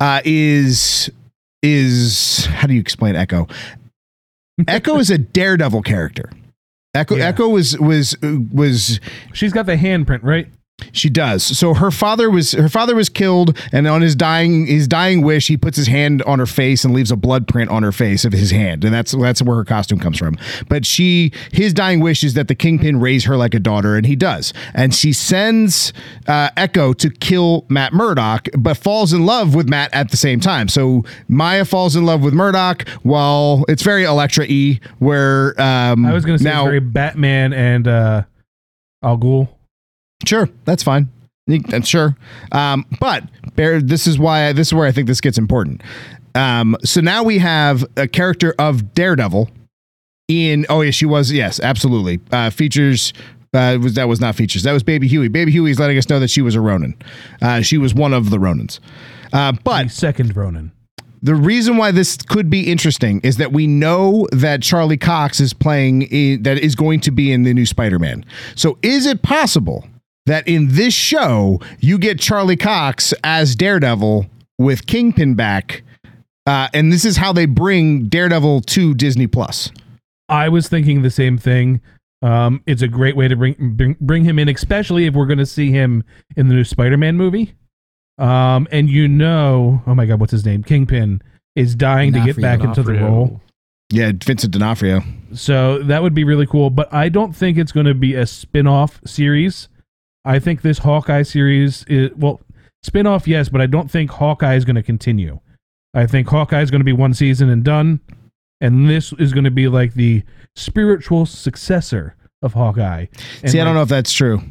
[0.00, 1.10] uh, is
[1.62, 3.46] is how do you explain Echo?
[4.68, 6.30] Echo is a daredevil character.
[6.94, 7.26] Echo Yeah.
[7.28, 9.00] Echo was was was
[9.32, 10.48] She's got the handprint, right?
[10.92, 11.42] She does.
[11.42, 15.48] So her father was her father was killed, and on his dying his dying wish,
[15.48, 18.24] he puts his hand on her face and leaves a blood print on her face
[18.24, 20.36] of his hand, and that's that's where her costume comes from.
[20.68, 24.04] But she his dying wish is that the kingpin raise her like a daughter, and
[24.04, 24.52] he does.
[24.74, 25.94] And she sends
[26.26, 30.40] uh, Echo to kill Matt Murdock, but falls in love with Matt at the same
[30.40, 30.68] time.
[30.68, 36.12] So Maya falls in love with Murdock, while it's very Elektra E, where um, I
[36.12, 38.22] was going to say now it's very Batman and uh,
[39.02, 39.48] Al Ghul.
[40.24, 41.08] Sure, that's fine.
[41.46, 42.16] You- sure.
[42.52, 43.24] Um, but
[43.54, 45.82] Bear, this is why this is where I think this gets important.
[46.34, 49.48] Um, so now we have a character of Daredevil
[50.28, 50.66] in.
[50.68, 51.30] Oh yeah, she was.
[51.32, 52.20] Yes, absolutely.
[52.32, 53.12] Uh, features.
[53.54, 54.64] Uh, was that was not features.
[54.64, 55.28] That was Baby Huey.
[55.28, 56.94] Baby Huey's letting us know that she was a Ronin.
[57.40, 58.80] Uh, she was one of the Ronins.
[59.32, 60.72] Uh, but The second Ronin.
[61.22, 65.54] the reason why this could be interesting is that we know that Charlie Cox is
[65.54, 68.26] playing in, that is going to be in the new Spider-Man.
[68.56, 69.86] So is it possible
[70.26, 74.26] that in this show you get Charlie Cox as Daredevil
[74.58, 75.82] with Kingpin back,
[76.46, 79.70] uh, and this is how they bring Daredevil to Disney Plus?
[80.28, 81.80] I was thinking the same thing.
[82.22, 85.38] Um, it's a great way to bring bring, bring him in, especially if we're going
[85.38, 86.02] to see him
[86.36, 87.54] in the new Spider-Man movie.
[88.18, 90.62] Um, and you know, oh my God, what's his name?
[90.62, 91.22] Kingpin
[91.54, 92.58] is dying to get D'Onofrio.
[92.58, 93.40] back into the role.
[93.92, 95.02] Yeah, Vincent D'Onofrio.
[95.32, 96.70] So that would be really cool.
[96.70, 99.68] But I don't think it's going to be a spin-off series.
[100.26, 102.40] I think this Hawkeye series is well,
[102.82, 105.40] spin-off, yes, but I don't think Hawkeye is going to continue.
[105.94, 108.00] I think Hawkeye is going to be one season and done,
[108.60, 110.22] and this is going to be like the
[110.56, 113.06] spiritual successor of Hawkeye.
[113.42, 114.42] And See, I don't like- know if that's true.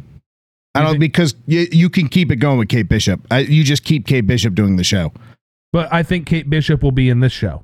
[0.74, 3.22] I don't because you, you can keep it going with Kate Bishop.
[3.32, 5.14] I, you just keep Kate Bishop doing the show.
[5.72, 7.64] But I think Kate Bishop will be in this show.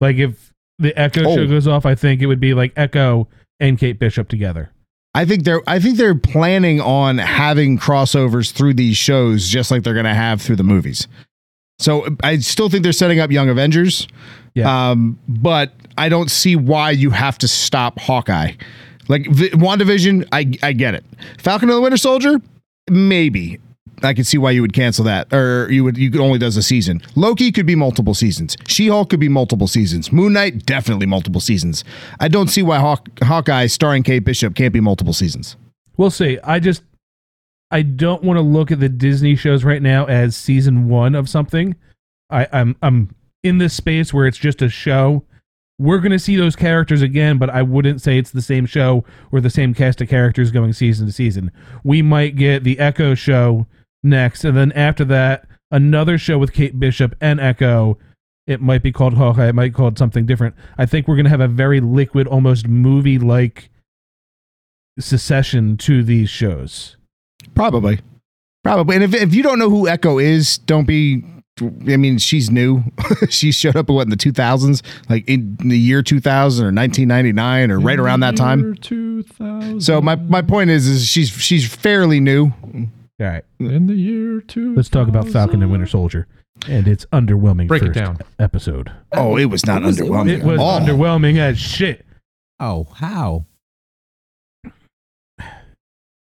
[0.00, 1.34] Like if the Echo Oh.
[1.36, 3.28] show goes off, I think it would be like Echo
[3.60, 4.70] and Kate Bishop together.
[5.16, 9.82] I think they're I think they're planning on having crossovers through these shows just like
[9.82, 11.08] they're going to have through the movies.
[11.78, 14.08] So I still think they're setting up Young Avengers.
[14.54, 14.90] Yeah.
[14.90, 18.52] Um, but I don't see why you have to stop Hawkeye.
[19.08, 21.04] Like v- WandaVision, I I get it.
[21.38, 22.40] Falcon and the Winter Soldier,
[22.90, 23.58] maybe.
[24.02, 26.56] I could see why you would cancel that, or you would you could only does
[26.56, 27.02] a season.
[27.14, 28.56] Loki could be multiple seasons.
[28.66, 30.12] She Hulk could be multiple seasons.
[30.12, 31.84] Moon Knight definitely multiple seasons.
[32.20, 35.56] I don't see why Hawk, Hawkeye starring Kate Bishop can't be multiple seasons.
[35.96, 36.38] We'll see.
[36.44, 36.82] I just
[37.70, 41.28] I don't want to look at the Disney shows right now as season one of
[41.28, 41.74] something.
[42.30, 45.24] I, I'm I'm in this space where it's just a show.
[45.78, 49.40] We're gonna see those characters again, but I wouldn't say it's the same show or
[49.40, 51.50] the same cast of characters going season to season.
[51.84, 53.66] We might get the Echo show
[54.06, 57.98] next, and then after that, another show with Kate Bishop and Echo.
[58.46, 59.48] It might be called Hawkeye.
[59.48, 60.54] It might be called something different.
[60.78, 63.70] I think we're gonna have a very liquid, almost movie like
[64.98, 66.96] secession to these shows.
[67.54, 68.00] Probably,
[68.62, 68.96] probably.
[68.96, 71.24] And if if you don't know who Echo is, don't be.
[71.88, 72.84] I mean, she's new.
[73.30, 76.72] she showed up what in the two thousands, like in the year two thousand or
[76.72, 78.74] nineteen ninety nine or right around that time.
[78.76, 79.80] 2000.
[79.80, 82.52] So my my point is, is she's she's fairly new.
[83.18, 83.44] All right.
[83.60, 83.72] Mm.
[83.72, 84.74] in the year two.
[84.74, 86.26] Let's talk about Falcon and Winter Soldier
[86.68, 88.18] and its underwhelming Break it first down.
[88.38, 88.92] episode.
[89.12, 90.28] Oh, it was not It was- it underwhelming.
[90.38, 90.80] It was at all.
[90.80, 92.04] underwhelming as shit.
[92.60, 93.46] Oh, how?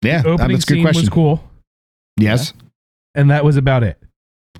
[0.04, 1.02] Yeah, Opening that's a good scene question.
[1.02, 1.44] was cool,
[2.18, 2.54] Yes,
[3.16, 3.98] and that was about it.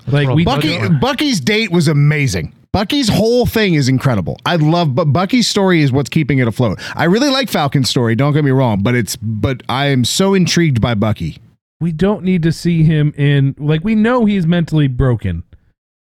[0.08, 0.94] Like we, budget Bucky.
[0.98, 2.54] Bucky's date was amazing.
[2.72, 4.36] Bucky's whole thing is incredible.
[4.44, 6.80] I love, but Bucky's story is what's keeping it afloat.
[6.96, 8.14] I really like Falcon's story.
[8.16, 11.38] Don't get me wrong, but it's but I am so intrigued by Bucky.
[11.80, 15.44] We don't need to see him in like we know he's mentally broken.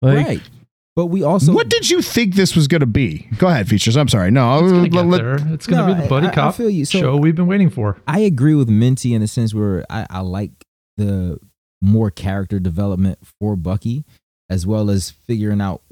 [0.03, 0.43] Like right.
[0.97, 3.29] But we also what did you think this was going to be?
[3.39, 3.97] Go ahead, features.
[3.97, 4.31] I'm sorry.
[4.31, 5.55] No, It's gonna let- get let- there.
[5.55, 6.85] It's gonna No, be the buddy I- I cop feel you.
[6.85, 7.99] So- show we've been waiting for.
[8.07, 10.51] I agree with Minty in the sense where I, I like
[10.97, 11.39] the
[11.81, 14.05] more character development for Bucky,
[14.51, 15.83] as well as figuring out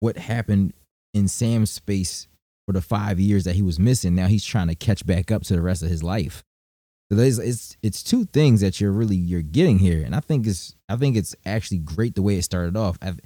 [0.00, 0.72] what happened
[1.12, 2.26] in Sam's space
[2.66, 4.14] for the five years that he was missing.
[4.14, 6.42] Now he's trying to catch back up to the rest of his life.
[7.10, 10.46] So there's it's it's two things that you're really you're getting here, and I think
[10.46, 12.98] it's I think it's actually great the way it started off.
[13.02, 13.20] I've,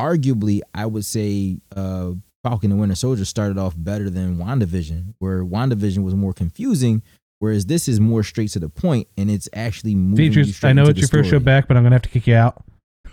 [0.00, 5.44] arguably, I would say uh, Falcon and Winter Soldier started off better than WandaVision, where
[5.44, 7.02] WandaVision was more confusing,
[7.38, 10.56] whereas this is more straight to the point, and it's actually moving features.
[10.56, 12.26] straight I know it's the your first show back, but I'm gonna have to kick
[12.26, 12.64] you out.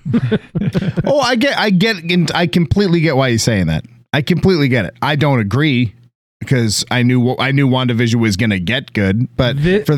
[1.05, 3.85] oh, I get, I get, and I completely get why he's saying that.
[4.13, 4.95] I completely get it.
[5.01, 5.93] I don't agree
[6.39, 9.97] because I knew I knew WandaVision was going to get good, but for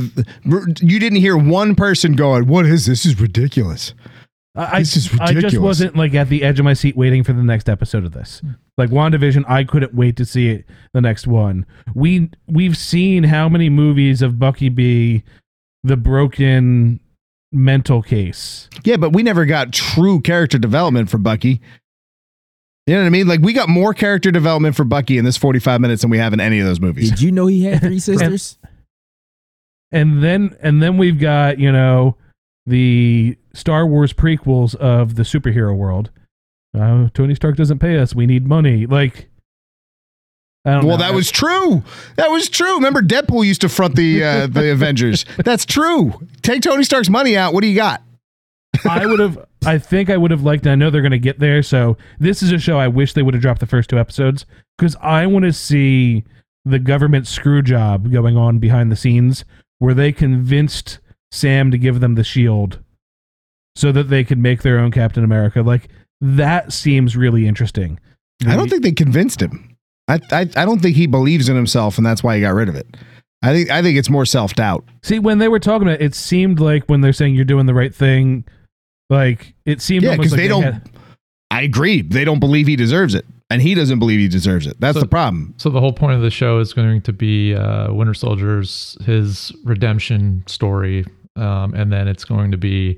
[0.81, 3.03] you didn't hear one person going, "What is this?
[3.03, 3.93] This is ridiculous."
[4.53, 7.31] I, This is I just wasn't like at the edge of my seat waiting for
[7.31, 8.41] the next episode of this.
[8.77, 11.65] Like WandaVision, I couldn't wait to see it the next one.
[11.95, 15.23] We we've seen how many movies of Bucky be
[15.83, 16.99] the broken
[17.53, 18.69] mental case.
[18.83, 21.61] Yeah, but we never got true character development for Bucky.
[22.87, 23.27] You know what I mean?
[23.27, 26.33] Like we got more character development for Bucky in this 45 minutes than we have
[26.33, 27.09] in any of those movies.
[27.11, 28.57] Did you know he had three sisters?
[29.91, 32.15] And then and then we've got, you know,
[32.65, 36.09] the Star Wars prequels of the superhero world.
[36.77, 38.15] Uh, Tony Stark doesn't pay us.
[38.15, 38.85] We need money.
[38.85, 39.29] Like
[40.65, 41.03] I don't Well, know.
[41.03, 41.83] that was true.
[42.15, 42.75] That was true.
[42.75, 45.25] Remember, Deadpool used to front the uh, the Avengers.
[45.43, 46.13] That's true.
[46.41, 47.53] Take Tony Stark's money out.
[47.53, 48.01] What do you got?
[48.89, 49.45] I would have.
[49.65, 50.65] I think I would have liked.
[50.67, 51.61] I know they're going to get there.
[51.61, 54.45] So this is a show I wish they would have dropped the first two episodes
[54.77, 56.23] because I want to see
[56.65, 59.45] the government screw job going on behind the scenes
[59.79, 60.99] where they convinced
[61.31, 62.79] Sam to give them the shield
[63.75, 65.61] so that they could make their own Captain America.
[65.61, 65.89] Like
[66.19, 67.99] that seems really interesting.
[68.47, 69.77] I don't think they convinced him.
[70.07, 72.69] I, I I don't think he believes in himself, and that's why he got rid
[72.69, 72.87] of it.
[73.43, 74.83] I think I think it's more self doubt.
[75.03, 77.65] See, when they were talking about it, it seemed like when they're saying you're doing
[77.65, 78.45] the right thing,
[79.11, 80.63] like it seemed Yeah, because like they don't.
[80.63, 80.89] had-
[81.51, 82.01] I agree.
[82.01, 84.79] They don't believe he deserves it, and he doesn't believe he deserves it.
[84.79, 85.53] That's So- the problem.
[85.57, 89.51] So the whole point of the show is going to be uh, Winter Soldier's his
[89.65, 92.97] redemption story, um, and then it's going to be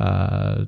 [0.00, 0.64] uh,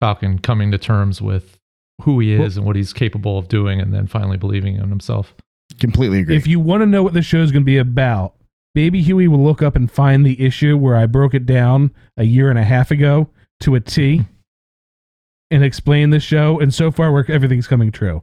[0.00, 1.58] Falcon coming to terms with
[2.02, 5.34] who he is and what he's capable of doing, and then finally believing in himself.
[5.80, 6.36] Completely agree.
[6.36, 8.34] If you want to know what the show is going to be about,
[8.74, 12.24] Baby Huey will look up and find the issue where I broke it down a
[12.24, 13.28] year and a half ago
[13.60, 14.24] to a T
[15.50, 16.58] and explain the show.
[16.60, 18.22] And so far, we're, everything's coming true.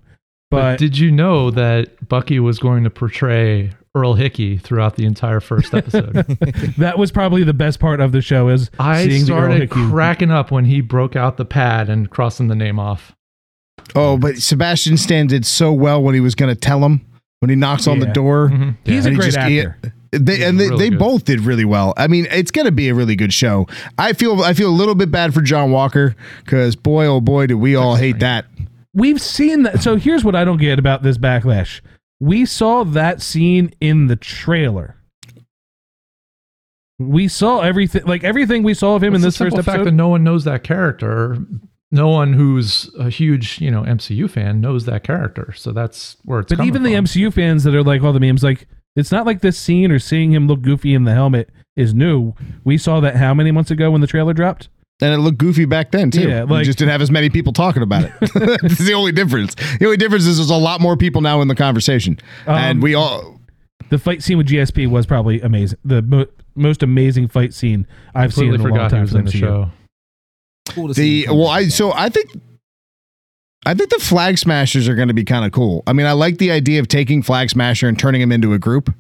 [0.49, 5.05] But, But, did you know that Bucky was going to portray Earl Hickey throughout the
[5.05, 6.13] entire first episode?
[6.77, 9.69] that was probably the best part of the show is I seeing the Earl started
[9.69, 13.13] cracking up when he broke out the pad and crossing the name off.
[13.95, 17.05] oh, but Sebastian Stan did so well when he was going to tell him
[17.39, 18.13] when he knocks on the Yeah.
[18.13, 18.49] door.
[18.49, 18.75] Mhm.
[18.83, 19.93] He's And a he great just- he- actor.
[20.11, 20.99] They, and they, really they good.
[20.99, 21.93] both did really well.
[21.95, 23.67] I mean, it's going to be a really good show.
[23.97, 27.47] I feel I feel a little bit bad for John Walker because boy oh boy
[27.47, 28.45] did we all hate that.
[28.93, 29.81] We've seen that.
[29.81, 31.79] So here's what I don't get about this backlash.
[32.19, 34.97] We saw that scene in the trailer.
[36.99, 39.75] We saw everything, like everything we saw of him in this the first simple fact
[39.75, 39.85] episode.
[39.85, 41.37] that no one knows that character.
[41.89, 45.53] No one who's a huge, you know, MCU fan knows that character.
[45.55, 46.49] So that's where it's.
[46.49, 46.93] But coming even the.
[46.93, 49.99] MCU fans that are like all the memes, like it's not like this scene or
[49.99, 52.33] seeing him look goofy in the helmet is new.
[52.63, 54.69] We saw that how many months ago when the trailer dropped?
[55.01, 56.29] And it looked goofy back then too.
[56.29, 58.11] Yeah, we just didn't have as many people talking about it.
[58.61, 59.55] That's the only difference.
[59.55, 62.83] The only difference is there's a lot more people now in the conversation, Um, and
[62.83, 63.39] we all.
[63.89, 65.79] The fight scene with GSP was probably amazing.
[65.83, 69.31] The mo- most amazing fight scene I've seen in a long time was in the
[69.31, 69.69] show.
[70.69, 72.29] Cool to see The well, I so I think.
[73.65, 75.83] I think the Flag Smashers are going to be kind of cool.
[75.85, 78.59] I mean, I like the idea of taking Flag Smasher and turning him into a
[78.59, 78.93] group.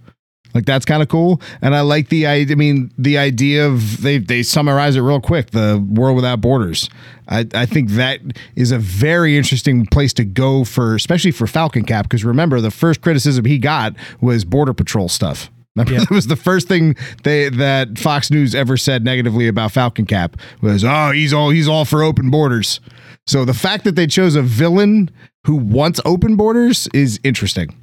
[0.53, 4.01] Like that's kind of cool, and I like the I, I mean the idea of
[4.01, 5.51] they they summarize it real quick.
[5.51, 6.89] The world without borders.
[7.29, 8.19] I I think that
[8.55, 12.69] is a very interesting place to go for, especially for Falcon Cap, because remember the
[12.69, 15.49] first criticism he got was border patrol stuff.
[15.75, 15.99] Remember, Yeah.
[16.09, 20.37] that was the first thing they that Fox News ever said negatively about Falcon Cap
[20.61, 22.79] was, oh, he's all he's all for open borders.
[23.27, 25.09] So the fact that they chose a villain
[25.45, 27.75] who wants open borders is interesting.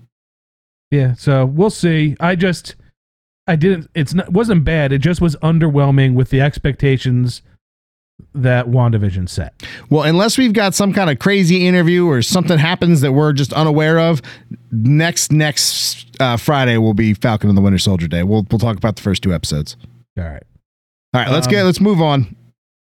[0.90, 2.16] Yeah, so we'll see.
[2.20, 2.77] I just
[3.46, 4.92] I didn't it's not wasn't bad.
[4.92, 7.42] It just was underwhelming with the expectations
[8.35, 9.62] that WandaVision set.
[9.90, 13.52] Well, unless we've got some kind of crazy interview or something happens that we're just
[13.52, 14.22] unaware of,
[14.70, 18.22] next next uh, Friday will be Falcon and the Winter Soldier Day.
[18.22, 19.76] We'll we'll talk about the first two episodes.
[20.18, 20.42] All right.
[21.14, 22.37] All right, let's Um, get let's move on.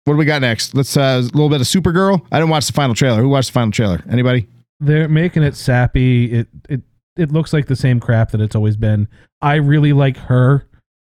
[0.05, 0.75] What do we got next?
[0.75, 2.27] Let's uh, a little bit of Supergirl.
[2.33, 3.21] I didn't watch the final trailer.
[3.23, 4.03] Who watched the final trailer?
[4.11, 4.49] Anybody?
[4.81, 6.33] They're making it sappy.
[6.33, 6.81] It it
[7.17, 9.07] it looks like the same crap that it's always been.
[9.43, 10.67] I really like her.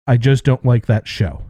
[0.08, 1.42] I just don't like that show.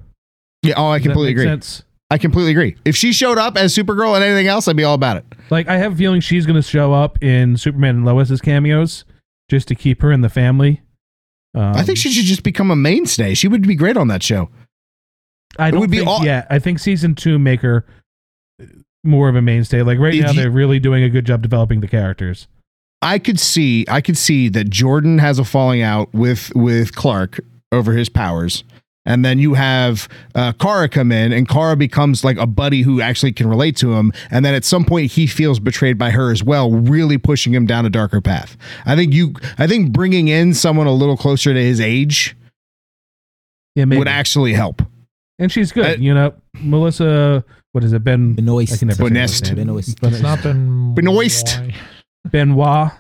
[0.61, 0.75] Yeah.
[0.77, 1.45] Oh, I Does completely agree.
[1.45, 1.83] sense?
[2.11, 2.75] I completely agree.
[2.85, 5.25] If she showed up as Supergirl and anything else, I'd be all about it.
[5.49, 9.05] Like I have a feeling she's going to show up in Superman and Lois's cameos
[9.49, 10.81] just to keep her in the family.
[11.55, 13.33] Um, I think she should just become a mainstay.
[13.33, 14.49] She would be great on that show.
[15.57, 17.85] I don't would be think, all- yeah, I think season two make her
[19.03, 19.81] more of a mainstay.
[19.81, 22.47] Like right If now, you- they're really doing a good job developing the characters.
[23.01, 27.39] I could see I could see that Jordan has a falling out with with Clark
[27.71, 28.63] over his powers.
[29.05, 33.01] And then you have uh, Kara come in, and Kara becomes like a buddy who
[33.01, 34.13] actually can relate to him.
[34.29, 37.65] And then at some point, he feels betrayed by her as well, really pushing him
[37.65, 38.55] down a darker path.
[38.85, 42.35] I think you, I think bringing in someone a little closer to his age
[43.75, 43.97] Yeah, maybe.
[43.97, 44.83] would actually help.
[45.39, 45.85] and she's good.
[45.85, 47.43] Uh, you know, Melissa.
[47.71, 48.03] What is it?
[48.03, 48.73] Ben Benoist.
[48.73, 49.45] I can never say her Benoist.
[49.45, 49.55] name.
[49.55, 49.97] Benoist.
[50.03, 51.59] It's not been Benoist.
[52.29, 52.91] Benoit.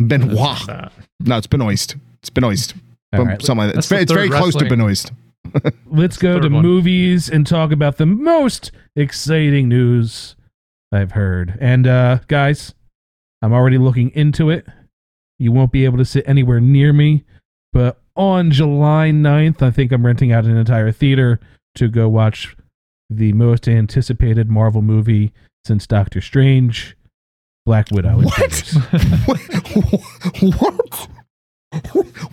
[0.00, 0.90] Benoit.
[1.20, 1.94] No, it's Benoist.
[2.22, 2.74] It's Benoist.
[3.12, 3.42] All But right.
[3.42, 3.78] Something like that.
[3.78, 5.12] It's, That's the very- it's very close to wrestling- Benoist.
[5.86, 6.62] let's go to one.
[6.62, 10.36] movies and talk about the most exciting news
[10.92, 11.56] I've heard.
[11.60, 12.74] And uh, guys,
[13.42, 14.66] I'm already looking into it.
[15.38, 17.24] You won't be able to sit anywhere near me,
[17.72, 21.40] but on July 9th, I think I'm renting out an entire theater
[21.74, 22.56] to go watch
[23.10, 25.32] the most anticipated Marvel movie
[25.66, 26.96] since Doctor Strange,
[27.66, 28.20] Black Widow.
[28.20, 28.72] in What?
[30.40, 31.08] what?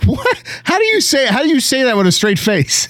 [0.05, 0.43] What?
[0.63, 1.25] How do you say?
[1.27, 2.87] How do you say that with a straight face?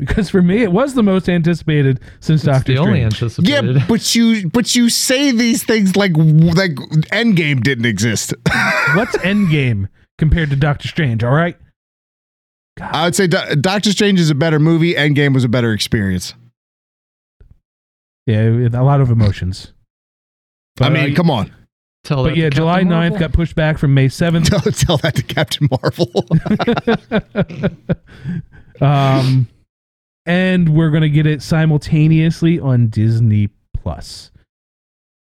[0.00, 3.48] Because for me, it was the most anticipated since It's Doctor the only Strange.
[3.48, 6.74] Yeah, but you but you say these things like like
[7.12, 8.34] Endgame didn't exist.
[8.94, 9.88] What's Endgame
[10.18, 11.22] compared to Doctor Strange?
[11.22, 11.56] All right.
[12.80, 14.94] I would say Do- Doctor Strange is a better movie.
[14.94, 16.34] Endgame was a better experience.
[18.26, 19.72] Yeah, a lot of emotions.
[20.80, 21.52] I mean, come on,
[22.04, 24.48] Tell But yeah, July Captain 9th got pushed back from May 7th.
[24.48, 26.08] tell, tell that to Captain Marvel.
[28.80, 29.46] um,
[30.30, 34.30] and we're going to get it simultaneously on Disney Plus.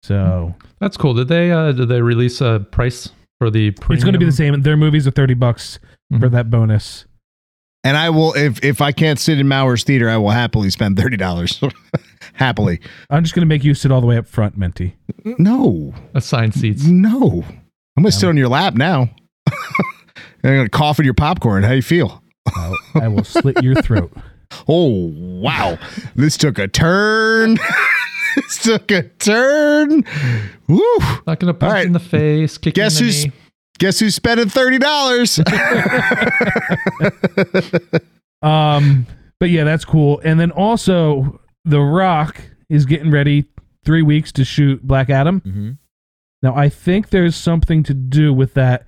[0.04, 1.14] So That's cool.
[1.14, 3.96] Did they uh did they release a price for the premium?
[3.98, 4.62] it's going to be the same.
[4.62, 5.80] Their movies are 30 bucks
[6.12, 6.32] for Mhm.
[6.32, 7.06] that bonus.
[7.84, 10.98] and I will if if I can't sit in Mauer's theater, I will happily spend
[10.98, 11.60] thirty dollars.
[12.34, 12.80] happily,
[13.10, 14.96] I'm just going to make you sit all the way up front, Menti.
[15.24, 16.84] no, assigned seats.
[16.86, 17.44] no.
[17.98, 19.10] I'm gonna sit on your lap now.
[20.44, 21.64] I'm gonna cough in your popcorn.
[21.64, 22.22] How you feel?
[22.96, 24.12] I will slit your throat.
[24.68, 25.78] Oh wow,
[26.16, 27.58] this took a turn.
[28.36, 30.04] this took a turn.
[30.68, 30.82] Woo!
[31.28, 31.86] Not gonna punch right.
[31.86, 32.58] in the face.
[32.58, 33.32] Kick Guess in the who's knee.
[33.80, 35.40] guess who's spending thirty dollars?
[38.42, 39.08] Um,
[39.40, 40.20] but yeah, that's cool.
[40.24, 43.46] And then also, The Rock is getting ready
[43.84, 45.40] three weeks to shoot Black Adam.
[45.42, 45.72] hmm
[46.44, 48.86] Now, I think there's something to do with that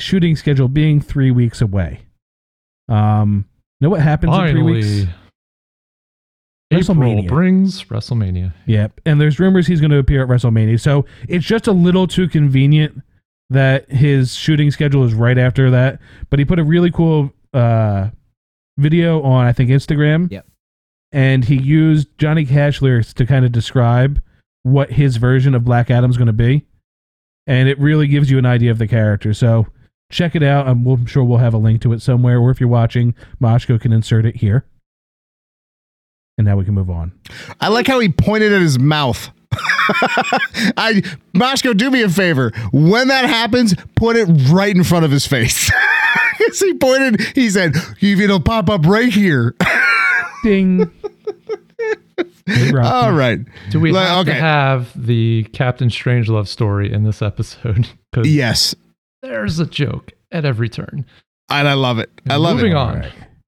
[0.00, 2.00] shooting schedule being three weeks away.
[2.88, 3.44] Um,
[3.80, 4.86] know what happens in three weeks?
[4.86, 5.14] Finally.
[6.70, 7.28] April WrestleMania.
[7.28, 8.52] brings WrestleMania.
[8.66, 9.00] Yep.
[9.06, 10.78] And there's rumors he's going to appear at WrestleMania.
[10.78, 13.00] So it's just a little too convenient
[13.50, 15.98] that his shooting schedule is right after that.
[16.28, 18.10] But he put a really cool uh,
[18.76, 20.30] video on, I think, Instagram.
[20.30, 20.46] Yep.
[21.12, 24.20] And he used Johnny Cash lyrics to kind of describe
[24.62, 26.66] what his version of Black Adam's going to be.
[27.46, 29.32] And it really gives you an idea of the character.
[29.32, 29.66] So
[30.10, 30.66] check it out.
[30.68, 32.38] I'm, I'm sure we'll have a link to it somewhere.
[32.38, 34.64] Or if you're watching, Moshko can insert it here.
[36.36, 37.12] And now we can move on.
[37.60, 39.30] I like how he pointed at his mouth.
[40.76, 41.02] I
[41.34, 42.52] Moshko, do me a favor.
[42.72, 45.70] When that happens, put it right in front of his face.
[46.38, 49.54] 'Cause he pointed, he said, it'll pop up right here.
[50.44, 50.90] Ding.
[52.46, 52.88] Hey, Rocky.
[52.88, 53.40] All right.
[53.70, 54.40] Do we Like, have to okay.
[54.40, 57.88] have the Captain Strangelove story in this episode?
[58.22, 58.74] Yes.
[59.22, 61.04] There's a joke at every turn.
[61.50, 62.10] And I love it.
[62.28, 62.76] I love Moving it.
[62.76, 63.04] on.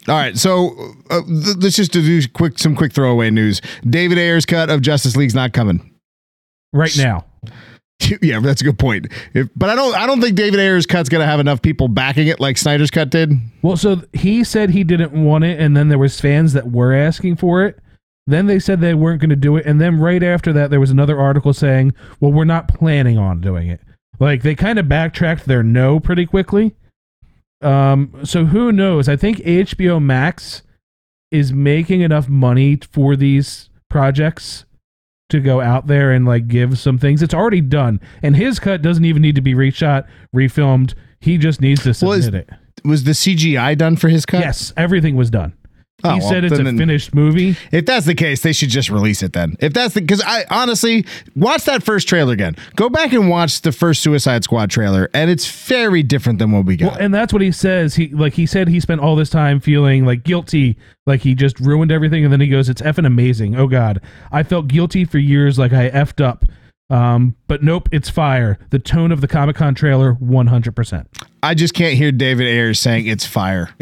[0.09, 3.61] All right, so uh, th- let's just do quick some quick throwaway news.
[3.85, 5.95] David Ayer's cut of Justice League's not coming.
[6.73, 7.27] Right now.
[8.23, 9.09] yeah, that's a good point.
[9.35, 12.29] If, but I don't I don't think David Ayer's cut's gonna have enough people backing
[12.29, 13.33] it like Snyder's cut did.
[13.61, 16.95] Well, so he said he didn't want it, and then there was fans that were
[16.95, 17.79] asking for it.
[18.27, 20.81] Then they said they weren't going to do it, and then right after that, there
[20.81, 23.81] was another article saying, "Well, we're not planning on doing it."
[24.21, 26.77] Like they kind of backtracked their no pretty quickly.
[27.63, 29.09] Um, so who knows?
[29.09, 30.63] I think HBO Max
[31.31, 34.65] is making enough money for these projects
[35.31, 37.23] to go out there and like give some things.
[37.23, 40.95] It's already done, and his cut doesn't even need to be reshot, refilmed.
[41.21, 42.51] He just needs to submit it.
[42.85, 44.41] Was the CGI done for his cut?
[44.41, 45.53] Yes, everything was done.
[46.05, 47.57] Oh, he well, said it's a finished movie.
[47.73, 49.57] If that's the case, they should just release it then.
[49.61, 51.05] If that's the because I honestly
[51.37, 52.57] watch that first trailer again.
[52.77, 56.65] Go back and watch the first Suicide Squad trailer, and it's very different than what
[56.65, 56.93] we got.
[56.93, 57.95] Well, and that's what he says.
[57.95, 60.77] He like he said he spent all this time feeling like guilty,
[61.07, 64.01] like he just ruined everything, and then he goes, "It's effing amazing." Oh God,
[64.33, 66.45] I felt guilty for years, like I effed up.
[66.91, 68.59] Um, but nope, it's fire.
[68.71, 71.09] The tone of the Comic Con trailer, one hundred percent.
[71.43, 73.67] I just can't hear David Ayers saying it's fire.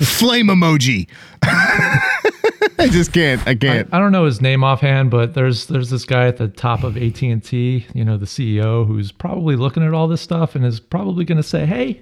[0.00, 1.08] Flame emoji.
[1.42, 3.46] I just can't.
[3.46, 3.88] I I, can't.
[3.92, 6.96] I don't know his name offhand, but there's there's this guy at the top of
[6.96, 10.64] AT and T, you know, the CEO, who's probably looking at all this stuff and
[10.64, 12.00] is probably going to say, "Hey,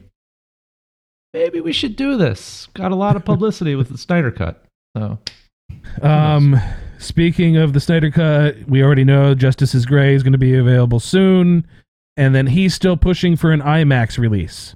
[1.34, 4.64] maybe we should do this." Got a lot of publicity with the Snyder Cut,
[4.96, 5.18] so
[6.01, 6.57] Um,
[6.99, 10.55] speaking of the Snyder Cut, we already know Justice is Gray is going to be
[10.55, 11.66] available soon,
[12.16, 14.74] and then he's still pushing for an IMAX release.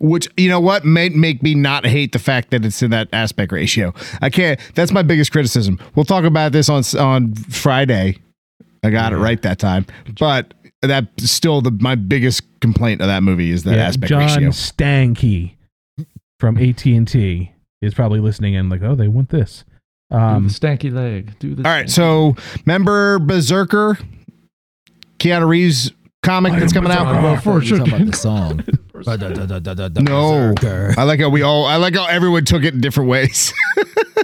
[0.00, 3.08] Which you know what may make me not hate the fact that it's in that
[3.12, 3.92] aspect ratio.
[4.22, 4.58] I can't.
[4.74, 5.78] That's my biggest criticism.
[5.94, 8.16] We'll talk about this on on Friday.
[8.82, 9.24] I got it mm-hmm.
[9.24, 9.86] right that time,
[10.18, 14.20] but that's still the my biggest complaint of that movie is that Yeah, aspect John
[14.20, 14.50] ratio.
[14.50, 15.56] Stankey
[16.38, 17.52] from AT and T
[17.82, 19.64] is probably listening in, like, oh, they want this.
[20.10, 21.38] Do Um, the stanky leg.
[21.38, 22.36] Do the All right, stanky- so
[22.66, 23.98] remember Berserker,
[25.18, 25.92] Keanu Reeves
[26.22, 27.04] comic that's coming out.
[27.06, 27.28] Berserker.
[27.28, 28.16] I thought you were talking about the Berserker.
[28.16, 28.62] song.
[30.04, 30.94] No, Berserker.
[30.98, 31.64] I like how we all.
[31.66, 33.52] I like how everyone took it in different ways.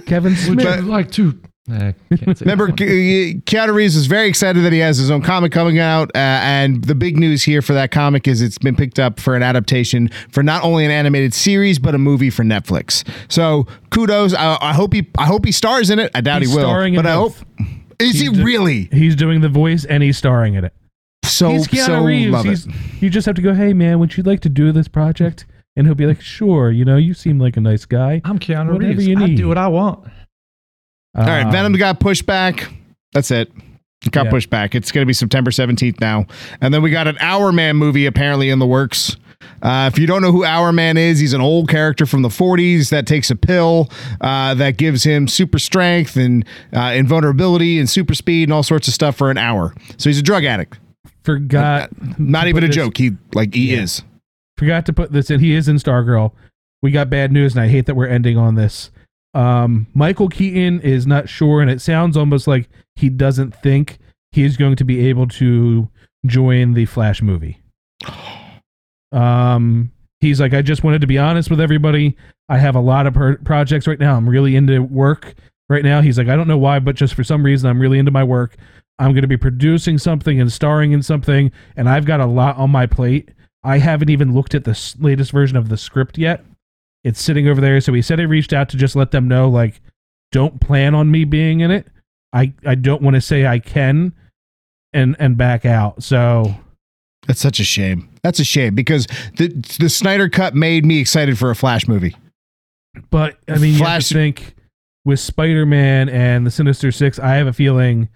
[0.05, 0.79] Kevin Would Smith.
[0.79, 1.39] you like to?
[1.69, 3.41] Nah, can't say Remember, that one.
[3.41, 6.19] Ke- Keanu Reeves is very excited that he has his own comic coming out, uh,
[6.19, 9.43] and the big news here for that comic is it's been picked up for an
[9.43, 13.03] adaptation for not only an animated series but a movie for Netflix.
[13.29, 14.33] So kudos.
[14.33, 15.07] I, I hope he.
[15.17, 16.09] I hope he stars in it.
[16.15, 17.33] I doubt He's he will, starring in but I hope.
[17.57, 17.67] both.
[17.99, 20.73] Is he He's do- really He's doing the voice and he's starring in it.
[21.25, 22.31] so he's Keanu so Reeves.
[22.31, 22.73] love He's, it?
[23.01, 25.45] you just have to go, hey man, would you like to do this project?
[25.75, 26.71] And he'll be like, sure.
[26.71, 28.21] You know, you seem like a nice guy.
[28.23, 29.07] I'm Keanu Whatever Reeves.
[29.07, 29.35] you I need.
[29.37, 30.07] do what I want.
[31.17, 32.69] All right, Um, Venom got pushed back.
[33.13, 33.51] That's it.
[34.05, 34.31] It got Yeah.
[34.31, 34.75] pushed back.
[34.75, 36.25] It's going to be September 17th now.
[36.61, 39.17] And then we got an Hourman movie apparently in the works.
[39.61, 42.89] Uh, if you don't know who Hourman is, he's an old character from the 40s
[42.89, 43.89] that takes a pill
[44.21, 46.45] uh, that gives him super strength and
[46.75, 49.73] uh, invulnerability and super speed and all sorts of stuff for an hour.
[49.97, 50.79] So he's a drug addict.
[51.23, 51.89] Forgot.
[52.19, 52.97] Not to even a this- joke.
[52.97, 53.81] He like he Yeah.
[53.81, 54.03] is.
[54.57, 55.39] Forgot to put this in.
[55.39, 56.31] He is in Stargirl.
[56.81, 58.91] We got bad news, and I hate that we're ending on this.
[59.37, 63.99] Um, Michael Keaton is not sure, and it sounds almost like he doesn't think
[64.31, 65.87] he is going to be able to
[66.25, 67.61] join the Flash movie.
[69.11, 72.17] Um, he's like, I just wanted to be honest with everybody.
[72.49, 74.15] I have a lot of per- projects right now.
[74.15, 75.35] I'm really into work
[75.69, 76.01] right now.
[76.01, 78.23] He's like, I don't know why, but just for some reason, I'm really into my
[78.23, 78.55] work.
[78.97, 82.57] I'm going to be producing something and starring in something, and I've got a lot
[82.57, 83.29] on my plate.
[83.63, 86.43] I haven't even looked at the latest version of the script yet.
[87.03, 87.79] It's sitting over there.
[87.81, 89.81] So he said he reached out to just let them know, like,
[90.31, 91.87] don't plan on me being in it.
[92.33, 94.13] I, I don't want to say I can
[94.93, 96.03] and and back out.
[96.03, 96.55] So
[97.27, 98.09] That's such a shame.
[98.23, 99.47] That's a shame because the
[99.79, 102.15] the Snyder cut made me excited for a Flash movie.
[103.09, 104.55] But I mean, Flash- think
[105.05, 107.17] with Spider Man and the Sinister Six.
[107.19, 108.09] I have a feeling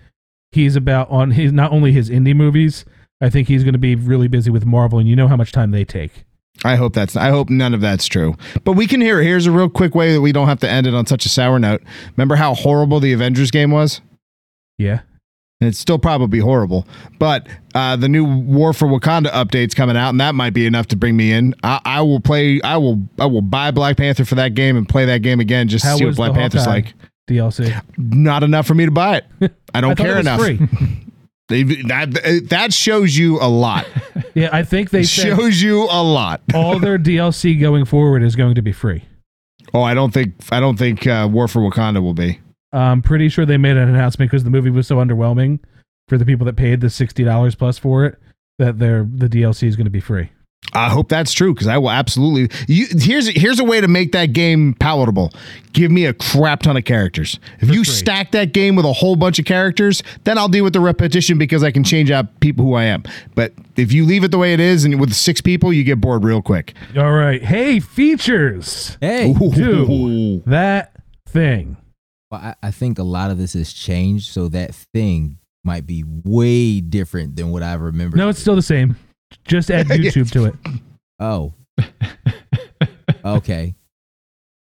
[0.51, 2.83] he's about on his not only his indie movies.
[3.21, 5.51] I think he's going to be really busy with Marvel, and you know how much
[5.51, 6.25] time they take.
[6.63, 7.15] I hope that's.
[7.15, 8.35] I hope none of that's true.
[8.63, 9.19] But we can hear.
[9.19, 9.25] it.
[9.25, 11.29] Here's a real quick way that we don't have to end it on such a
[11.29, 11.81] sour note.
[12.15, 14.01] Remember how horrible the Avengers game was?
[14.77, 15.01] Yeah,
[15.59, 16.87] And it's still probably horrible.
[17.19, 20.87] But uh, the new War for Wakanda update's coming out, and that might be enough
[20.87, 21.53] to bring me in.
[21.63, 22.59] I, I will play.
[22.63, 22.99] I will.
[23.19, 25.93] I will buy Black Panther for that game and play that game again just how
[25.93, 26.93] to see what Black Panther's Hawkeye like.
[27.29, 27.81] DLC?
[27.97, 29.53] Not enough for me to buy it.
[29.73, 30.41] I don't I care enough.
[31.51, 33.85] They, that that shows you a lot.
[34.33, 36.41] Yeah, I think they said shows you a lot.
[36.53, 39.03] all their DLC going forward is going to be free.
[39.73, 40.35] Oh, I don't think.
[40.51, 42.39] I don't think uh, War for Wakanda will be.
[42.71, 45.59] I'm pretty sure they made an announcement because the movie was so underwhelming
[46.07, 48.19] for the people that paid the sixty dollars plus for it
[48.57, 50.29] that their the DLC is going to be free.
[50.73, 52.57] I hope that's true because I will absolutely.
[52.67, 55.31] You, here's here's a way to make that game palatable.
[55.73, 57.39] Give me a crap ton of characters.
[57.59, 57.93] If you free.
[57.93, 61.37] stack that game with a whole bunch of characters, then I'll deal with the repetition
[61.37, 63.03] because I can change out people who I am.
[63.35, 65.99] But if you leave it the way it is and with six people, you get
[65.99, 66.73] bored real quick.
[66.95, 70.93] All right, hey features, Hey, do that
[71.27, 71.75] thing.
[72.29, 76.05] well, I, I think a lot of this has changed, so that thing might be
[76.07, 78.15] way different than what I remember.
[78.15, 78.95] No, it's still the same.
[79.45, 80.55] Just add YouTube to it.
[81.19, 81.53] Oh.
[83.25, 83.75] okay.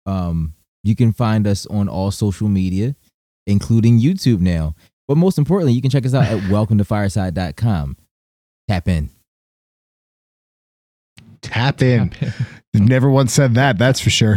[0.07, 2.97] Um, you can find us on all social media,
[3.47, 4.75] including YouTube now.
[5.07, 7.97] But most importantly, you can check us out at welcome-to-fireside.com.
[8.69, 9.11] Tap in.
[11.41, 12.13] Tap in.
[12.75, 14.37] Never once said that, that's for sure.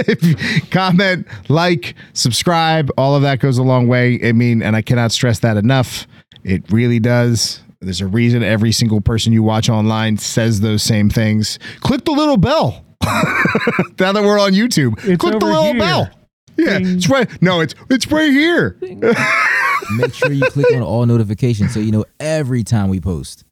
[0.70, 4.18] Comment, like, subscribe, all of that goes a long way.
[4.24, 6.06] I mean, and I cannot stress that enough.
[6.44, 7.60] It really does.
[7.82, 11.58] There's a reason every single person you watch online says those same things.
[11.80, 12.84] Click the little bell.
[13.02, 15.78] now that we're on YouTube, It's click the little here.
[15.78, 16.10] bell.
[16.56, 16.96] Yeah, Ding.
[16.96, 17.28] it's right.
[17.42, 18.76] No, it's it's right here.
[19.96, 23.44] Make sure you click on all notifications so you know every time we post.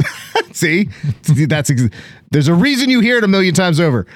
[0.52, 0.88] See,
[1.22, 1.82] See, that's ex-
[2.32, 4.06] there's a reason you hear it a million times over.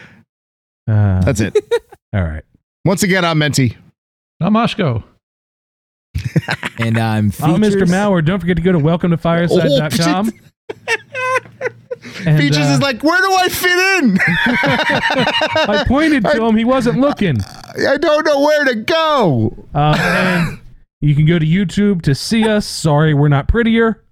[0.89, 1.57] Uh, That's it.
[2.13, 2.43] all right.
[2.85, 3.77] Once again, I'm Menti.
[4.41, 5.05] I'm Moshko.
[6.79, 7.87] And I'm I'm Mr.
[7.87, 8.25] Mauer.
[8.25, 10.33] Don't forget to go to welcome to fireside.com.
[12.27, 14.19] And, Features uh, is like, where do I fit in?
[15.71, 16.57] I pointed to him.
[16.57, 17.37] He wasn't looking.
[17.89, 19.67] I don't know where to go.
[19.75, 20.59] Uh, and
[21.01, 22.67] you can go to YouTube to see us.
[22.67, 24.03] Sorry, we're not prettier,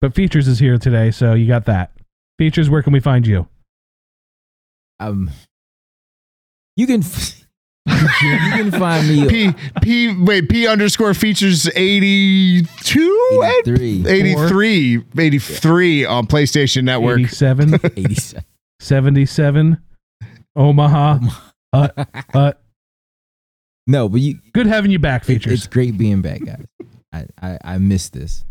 [0.00, 1.92] but Features is here today, so you got that.
[2.38, 3.48] Features, where can we find you?
[5.00, 5.30] Um,
[6.76, 7.02] you can
[7.88, 16.26] you can find me P P wait P underscore features 82 83, 83 83 on
[16.26, 17.18] PlayStation Network.
[17.20, 18.44] 87, 87.
[18.80, 19.78] 77,
[20.56, 21.18] Omaha,
[21.72, 21.88] Uh,
[22.34, 22.52] uh,
[23.86, 24.38] No, but you.
[24.52, 25.52] good having you back, it- features.
[25.52, 26.64] it's great being back, guys.
[27.12, 28.44] I I, I missed this.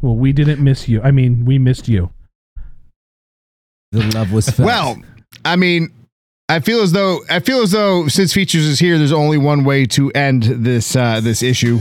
[0.00, 1.00] well, we didn't miss you.
[1.02, 2.10] I mean, we missed you.
[3.92, 4.66] The love was felt.
[4.66, 5.02] Well,
[5.44, 5.92] I mean,
[6.48, 9.64] I feel as though I feel as though since features is here, there's only one
[9.64, 11.80] way to end this uh, this issue.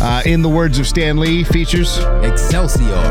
[0.00, 1.98] Uh, in the words of Stan Lee, features.
[2.22, 3.10] Excelsior.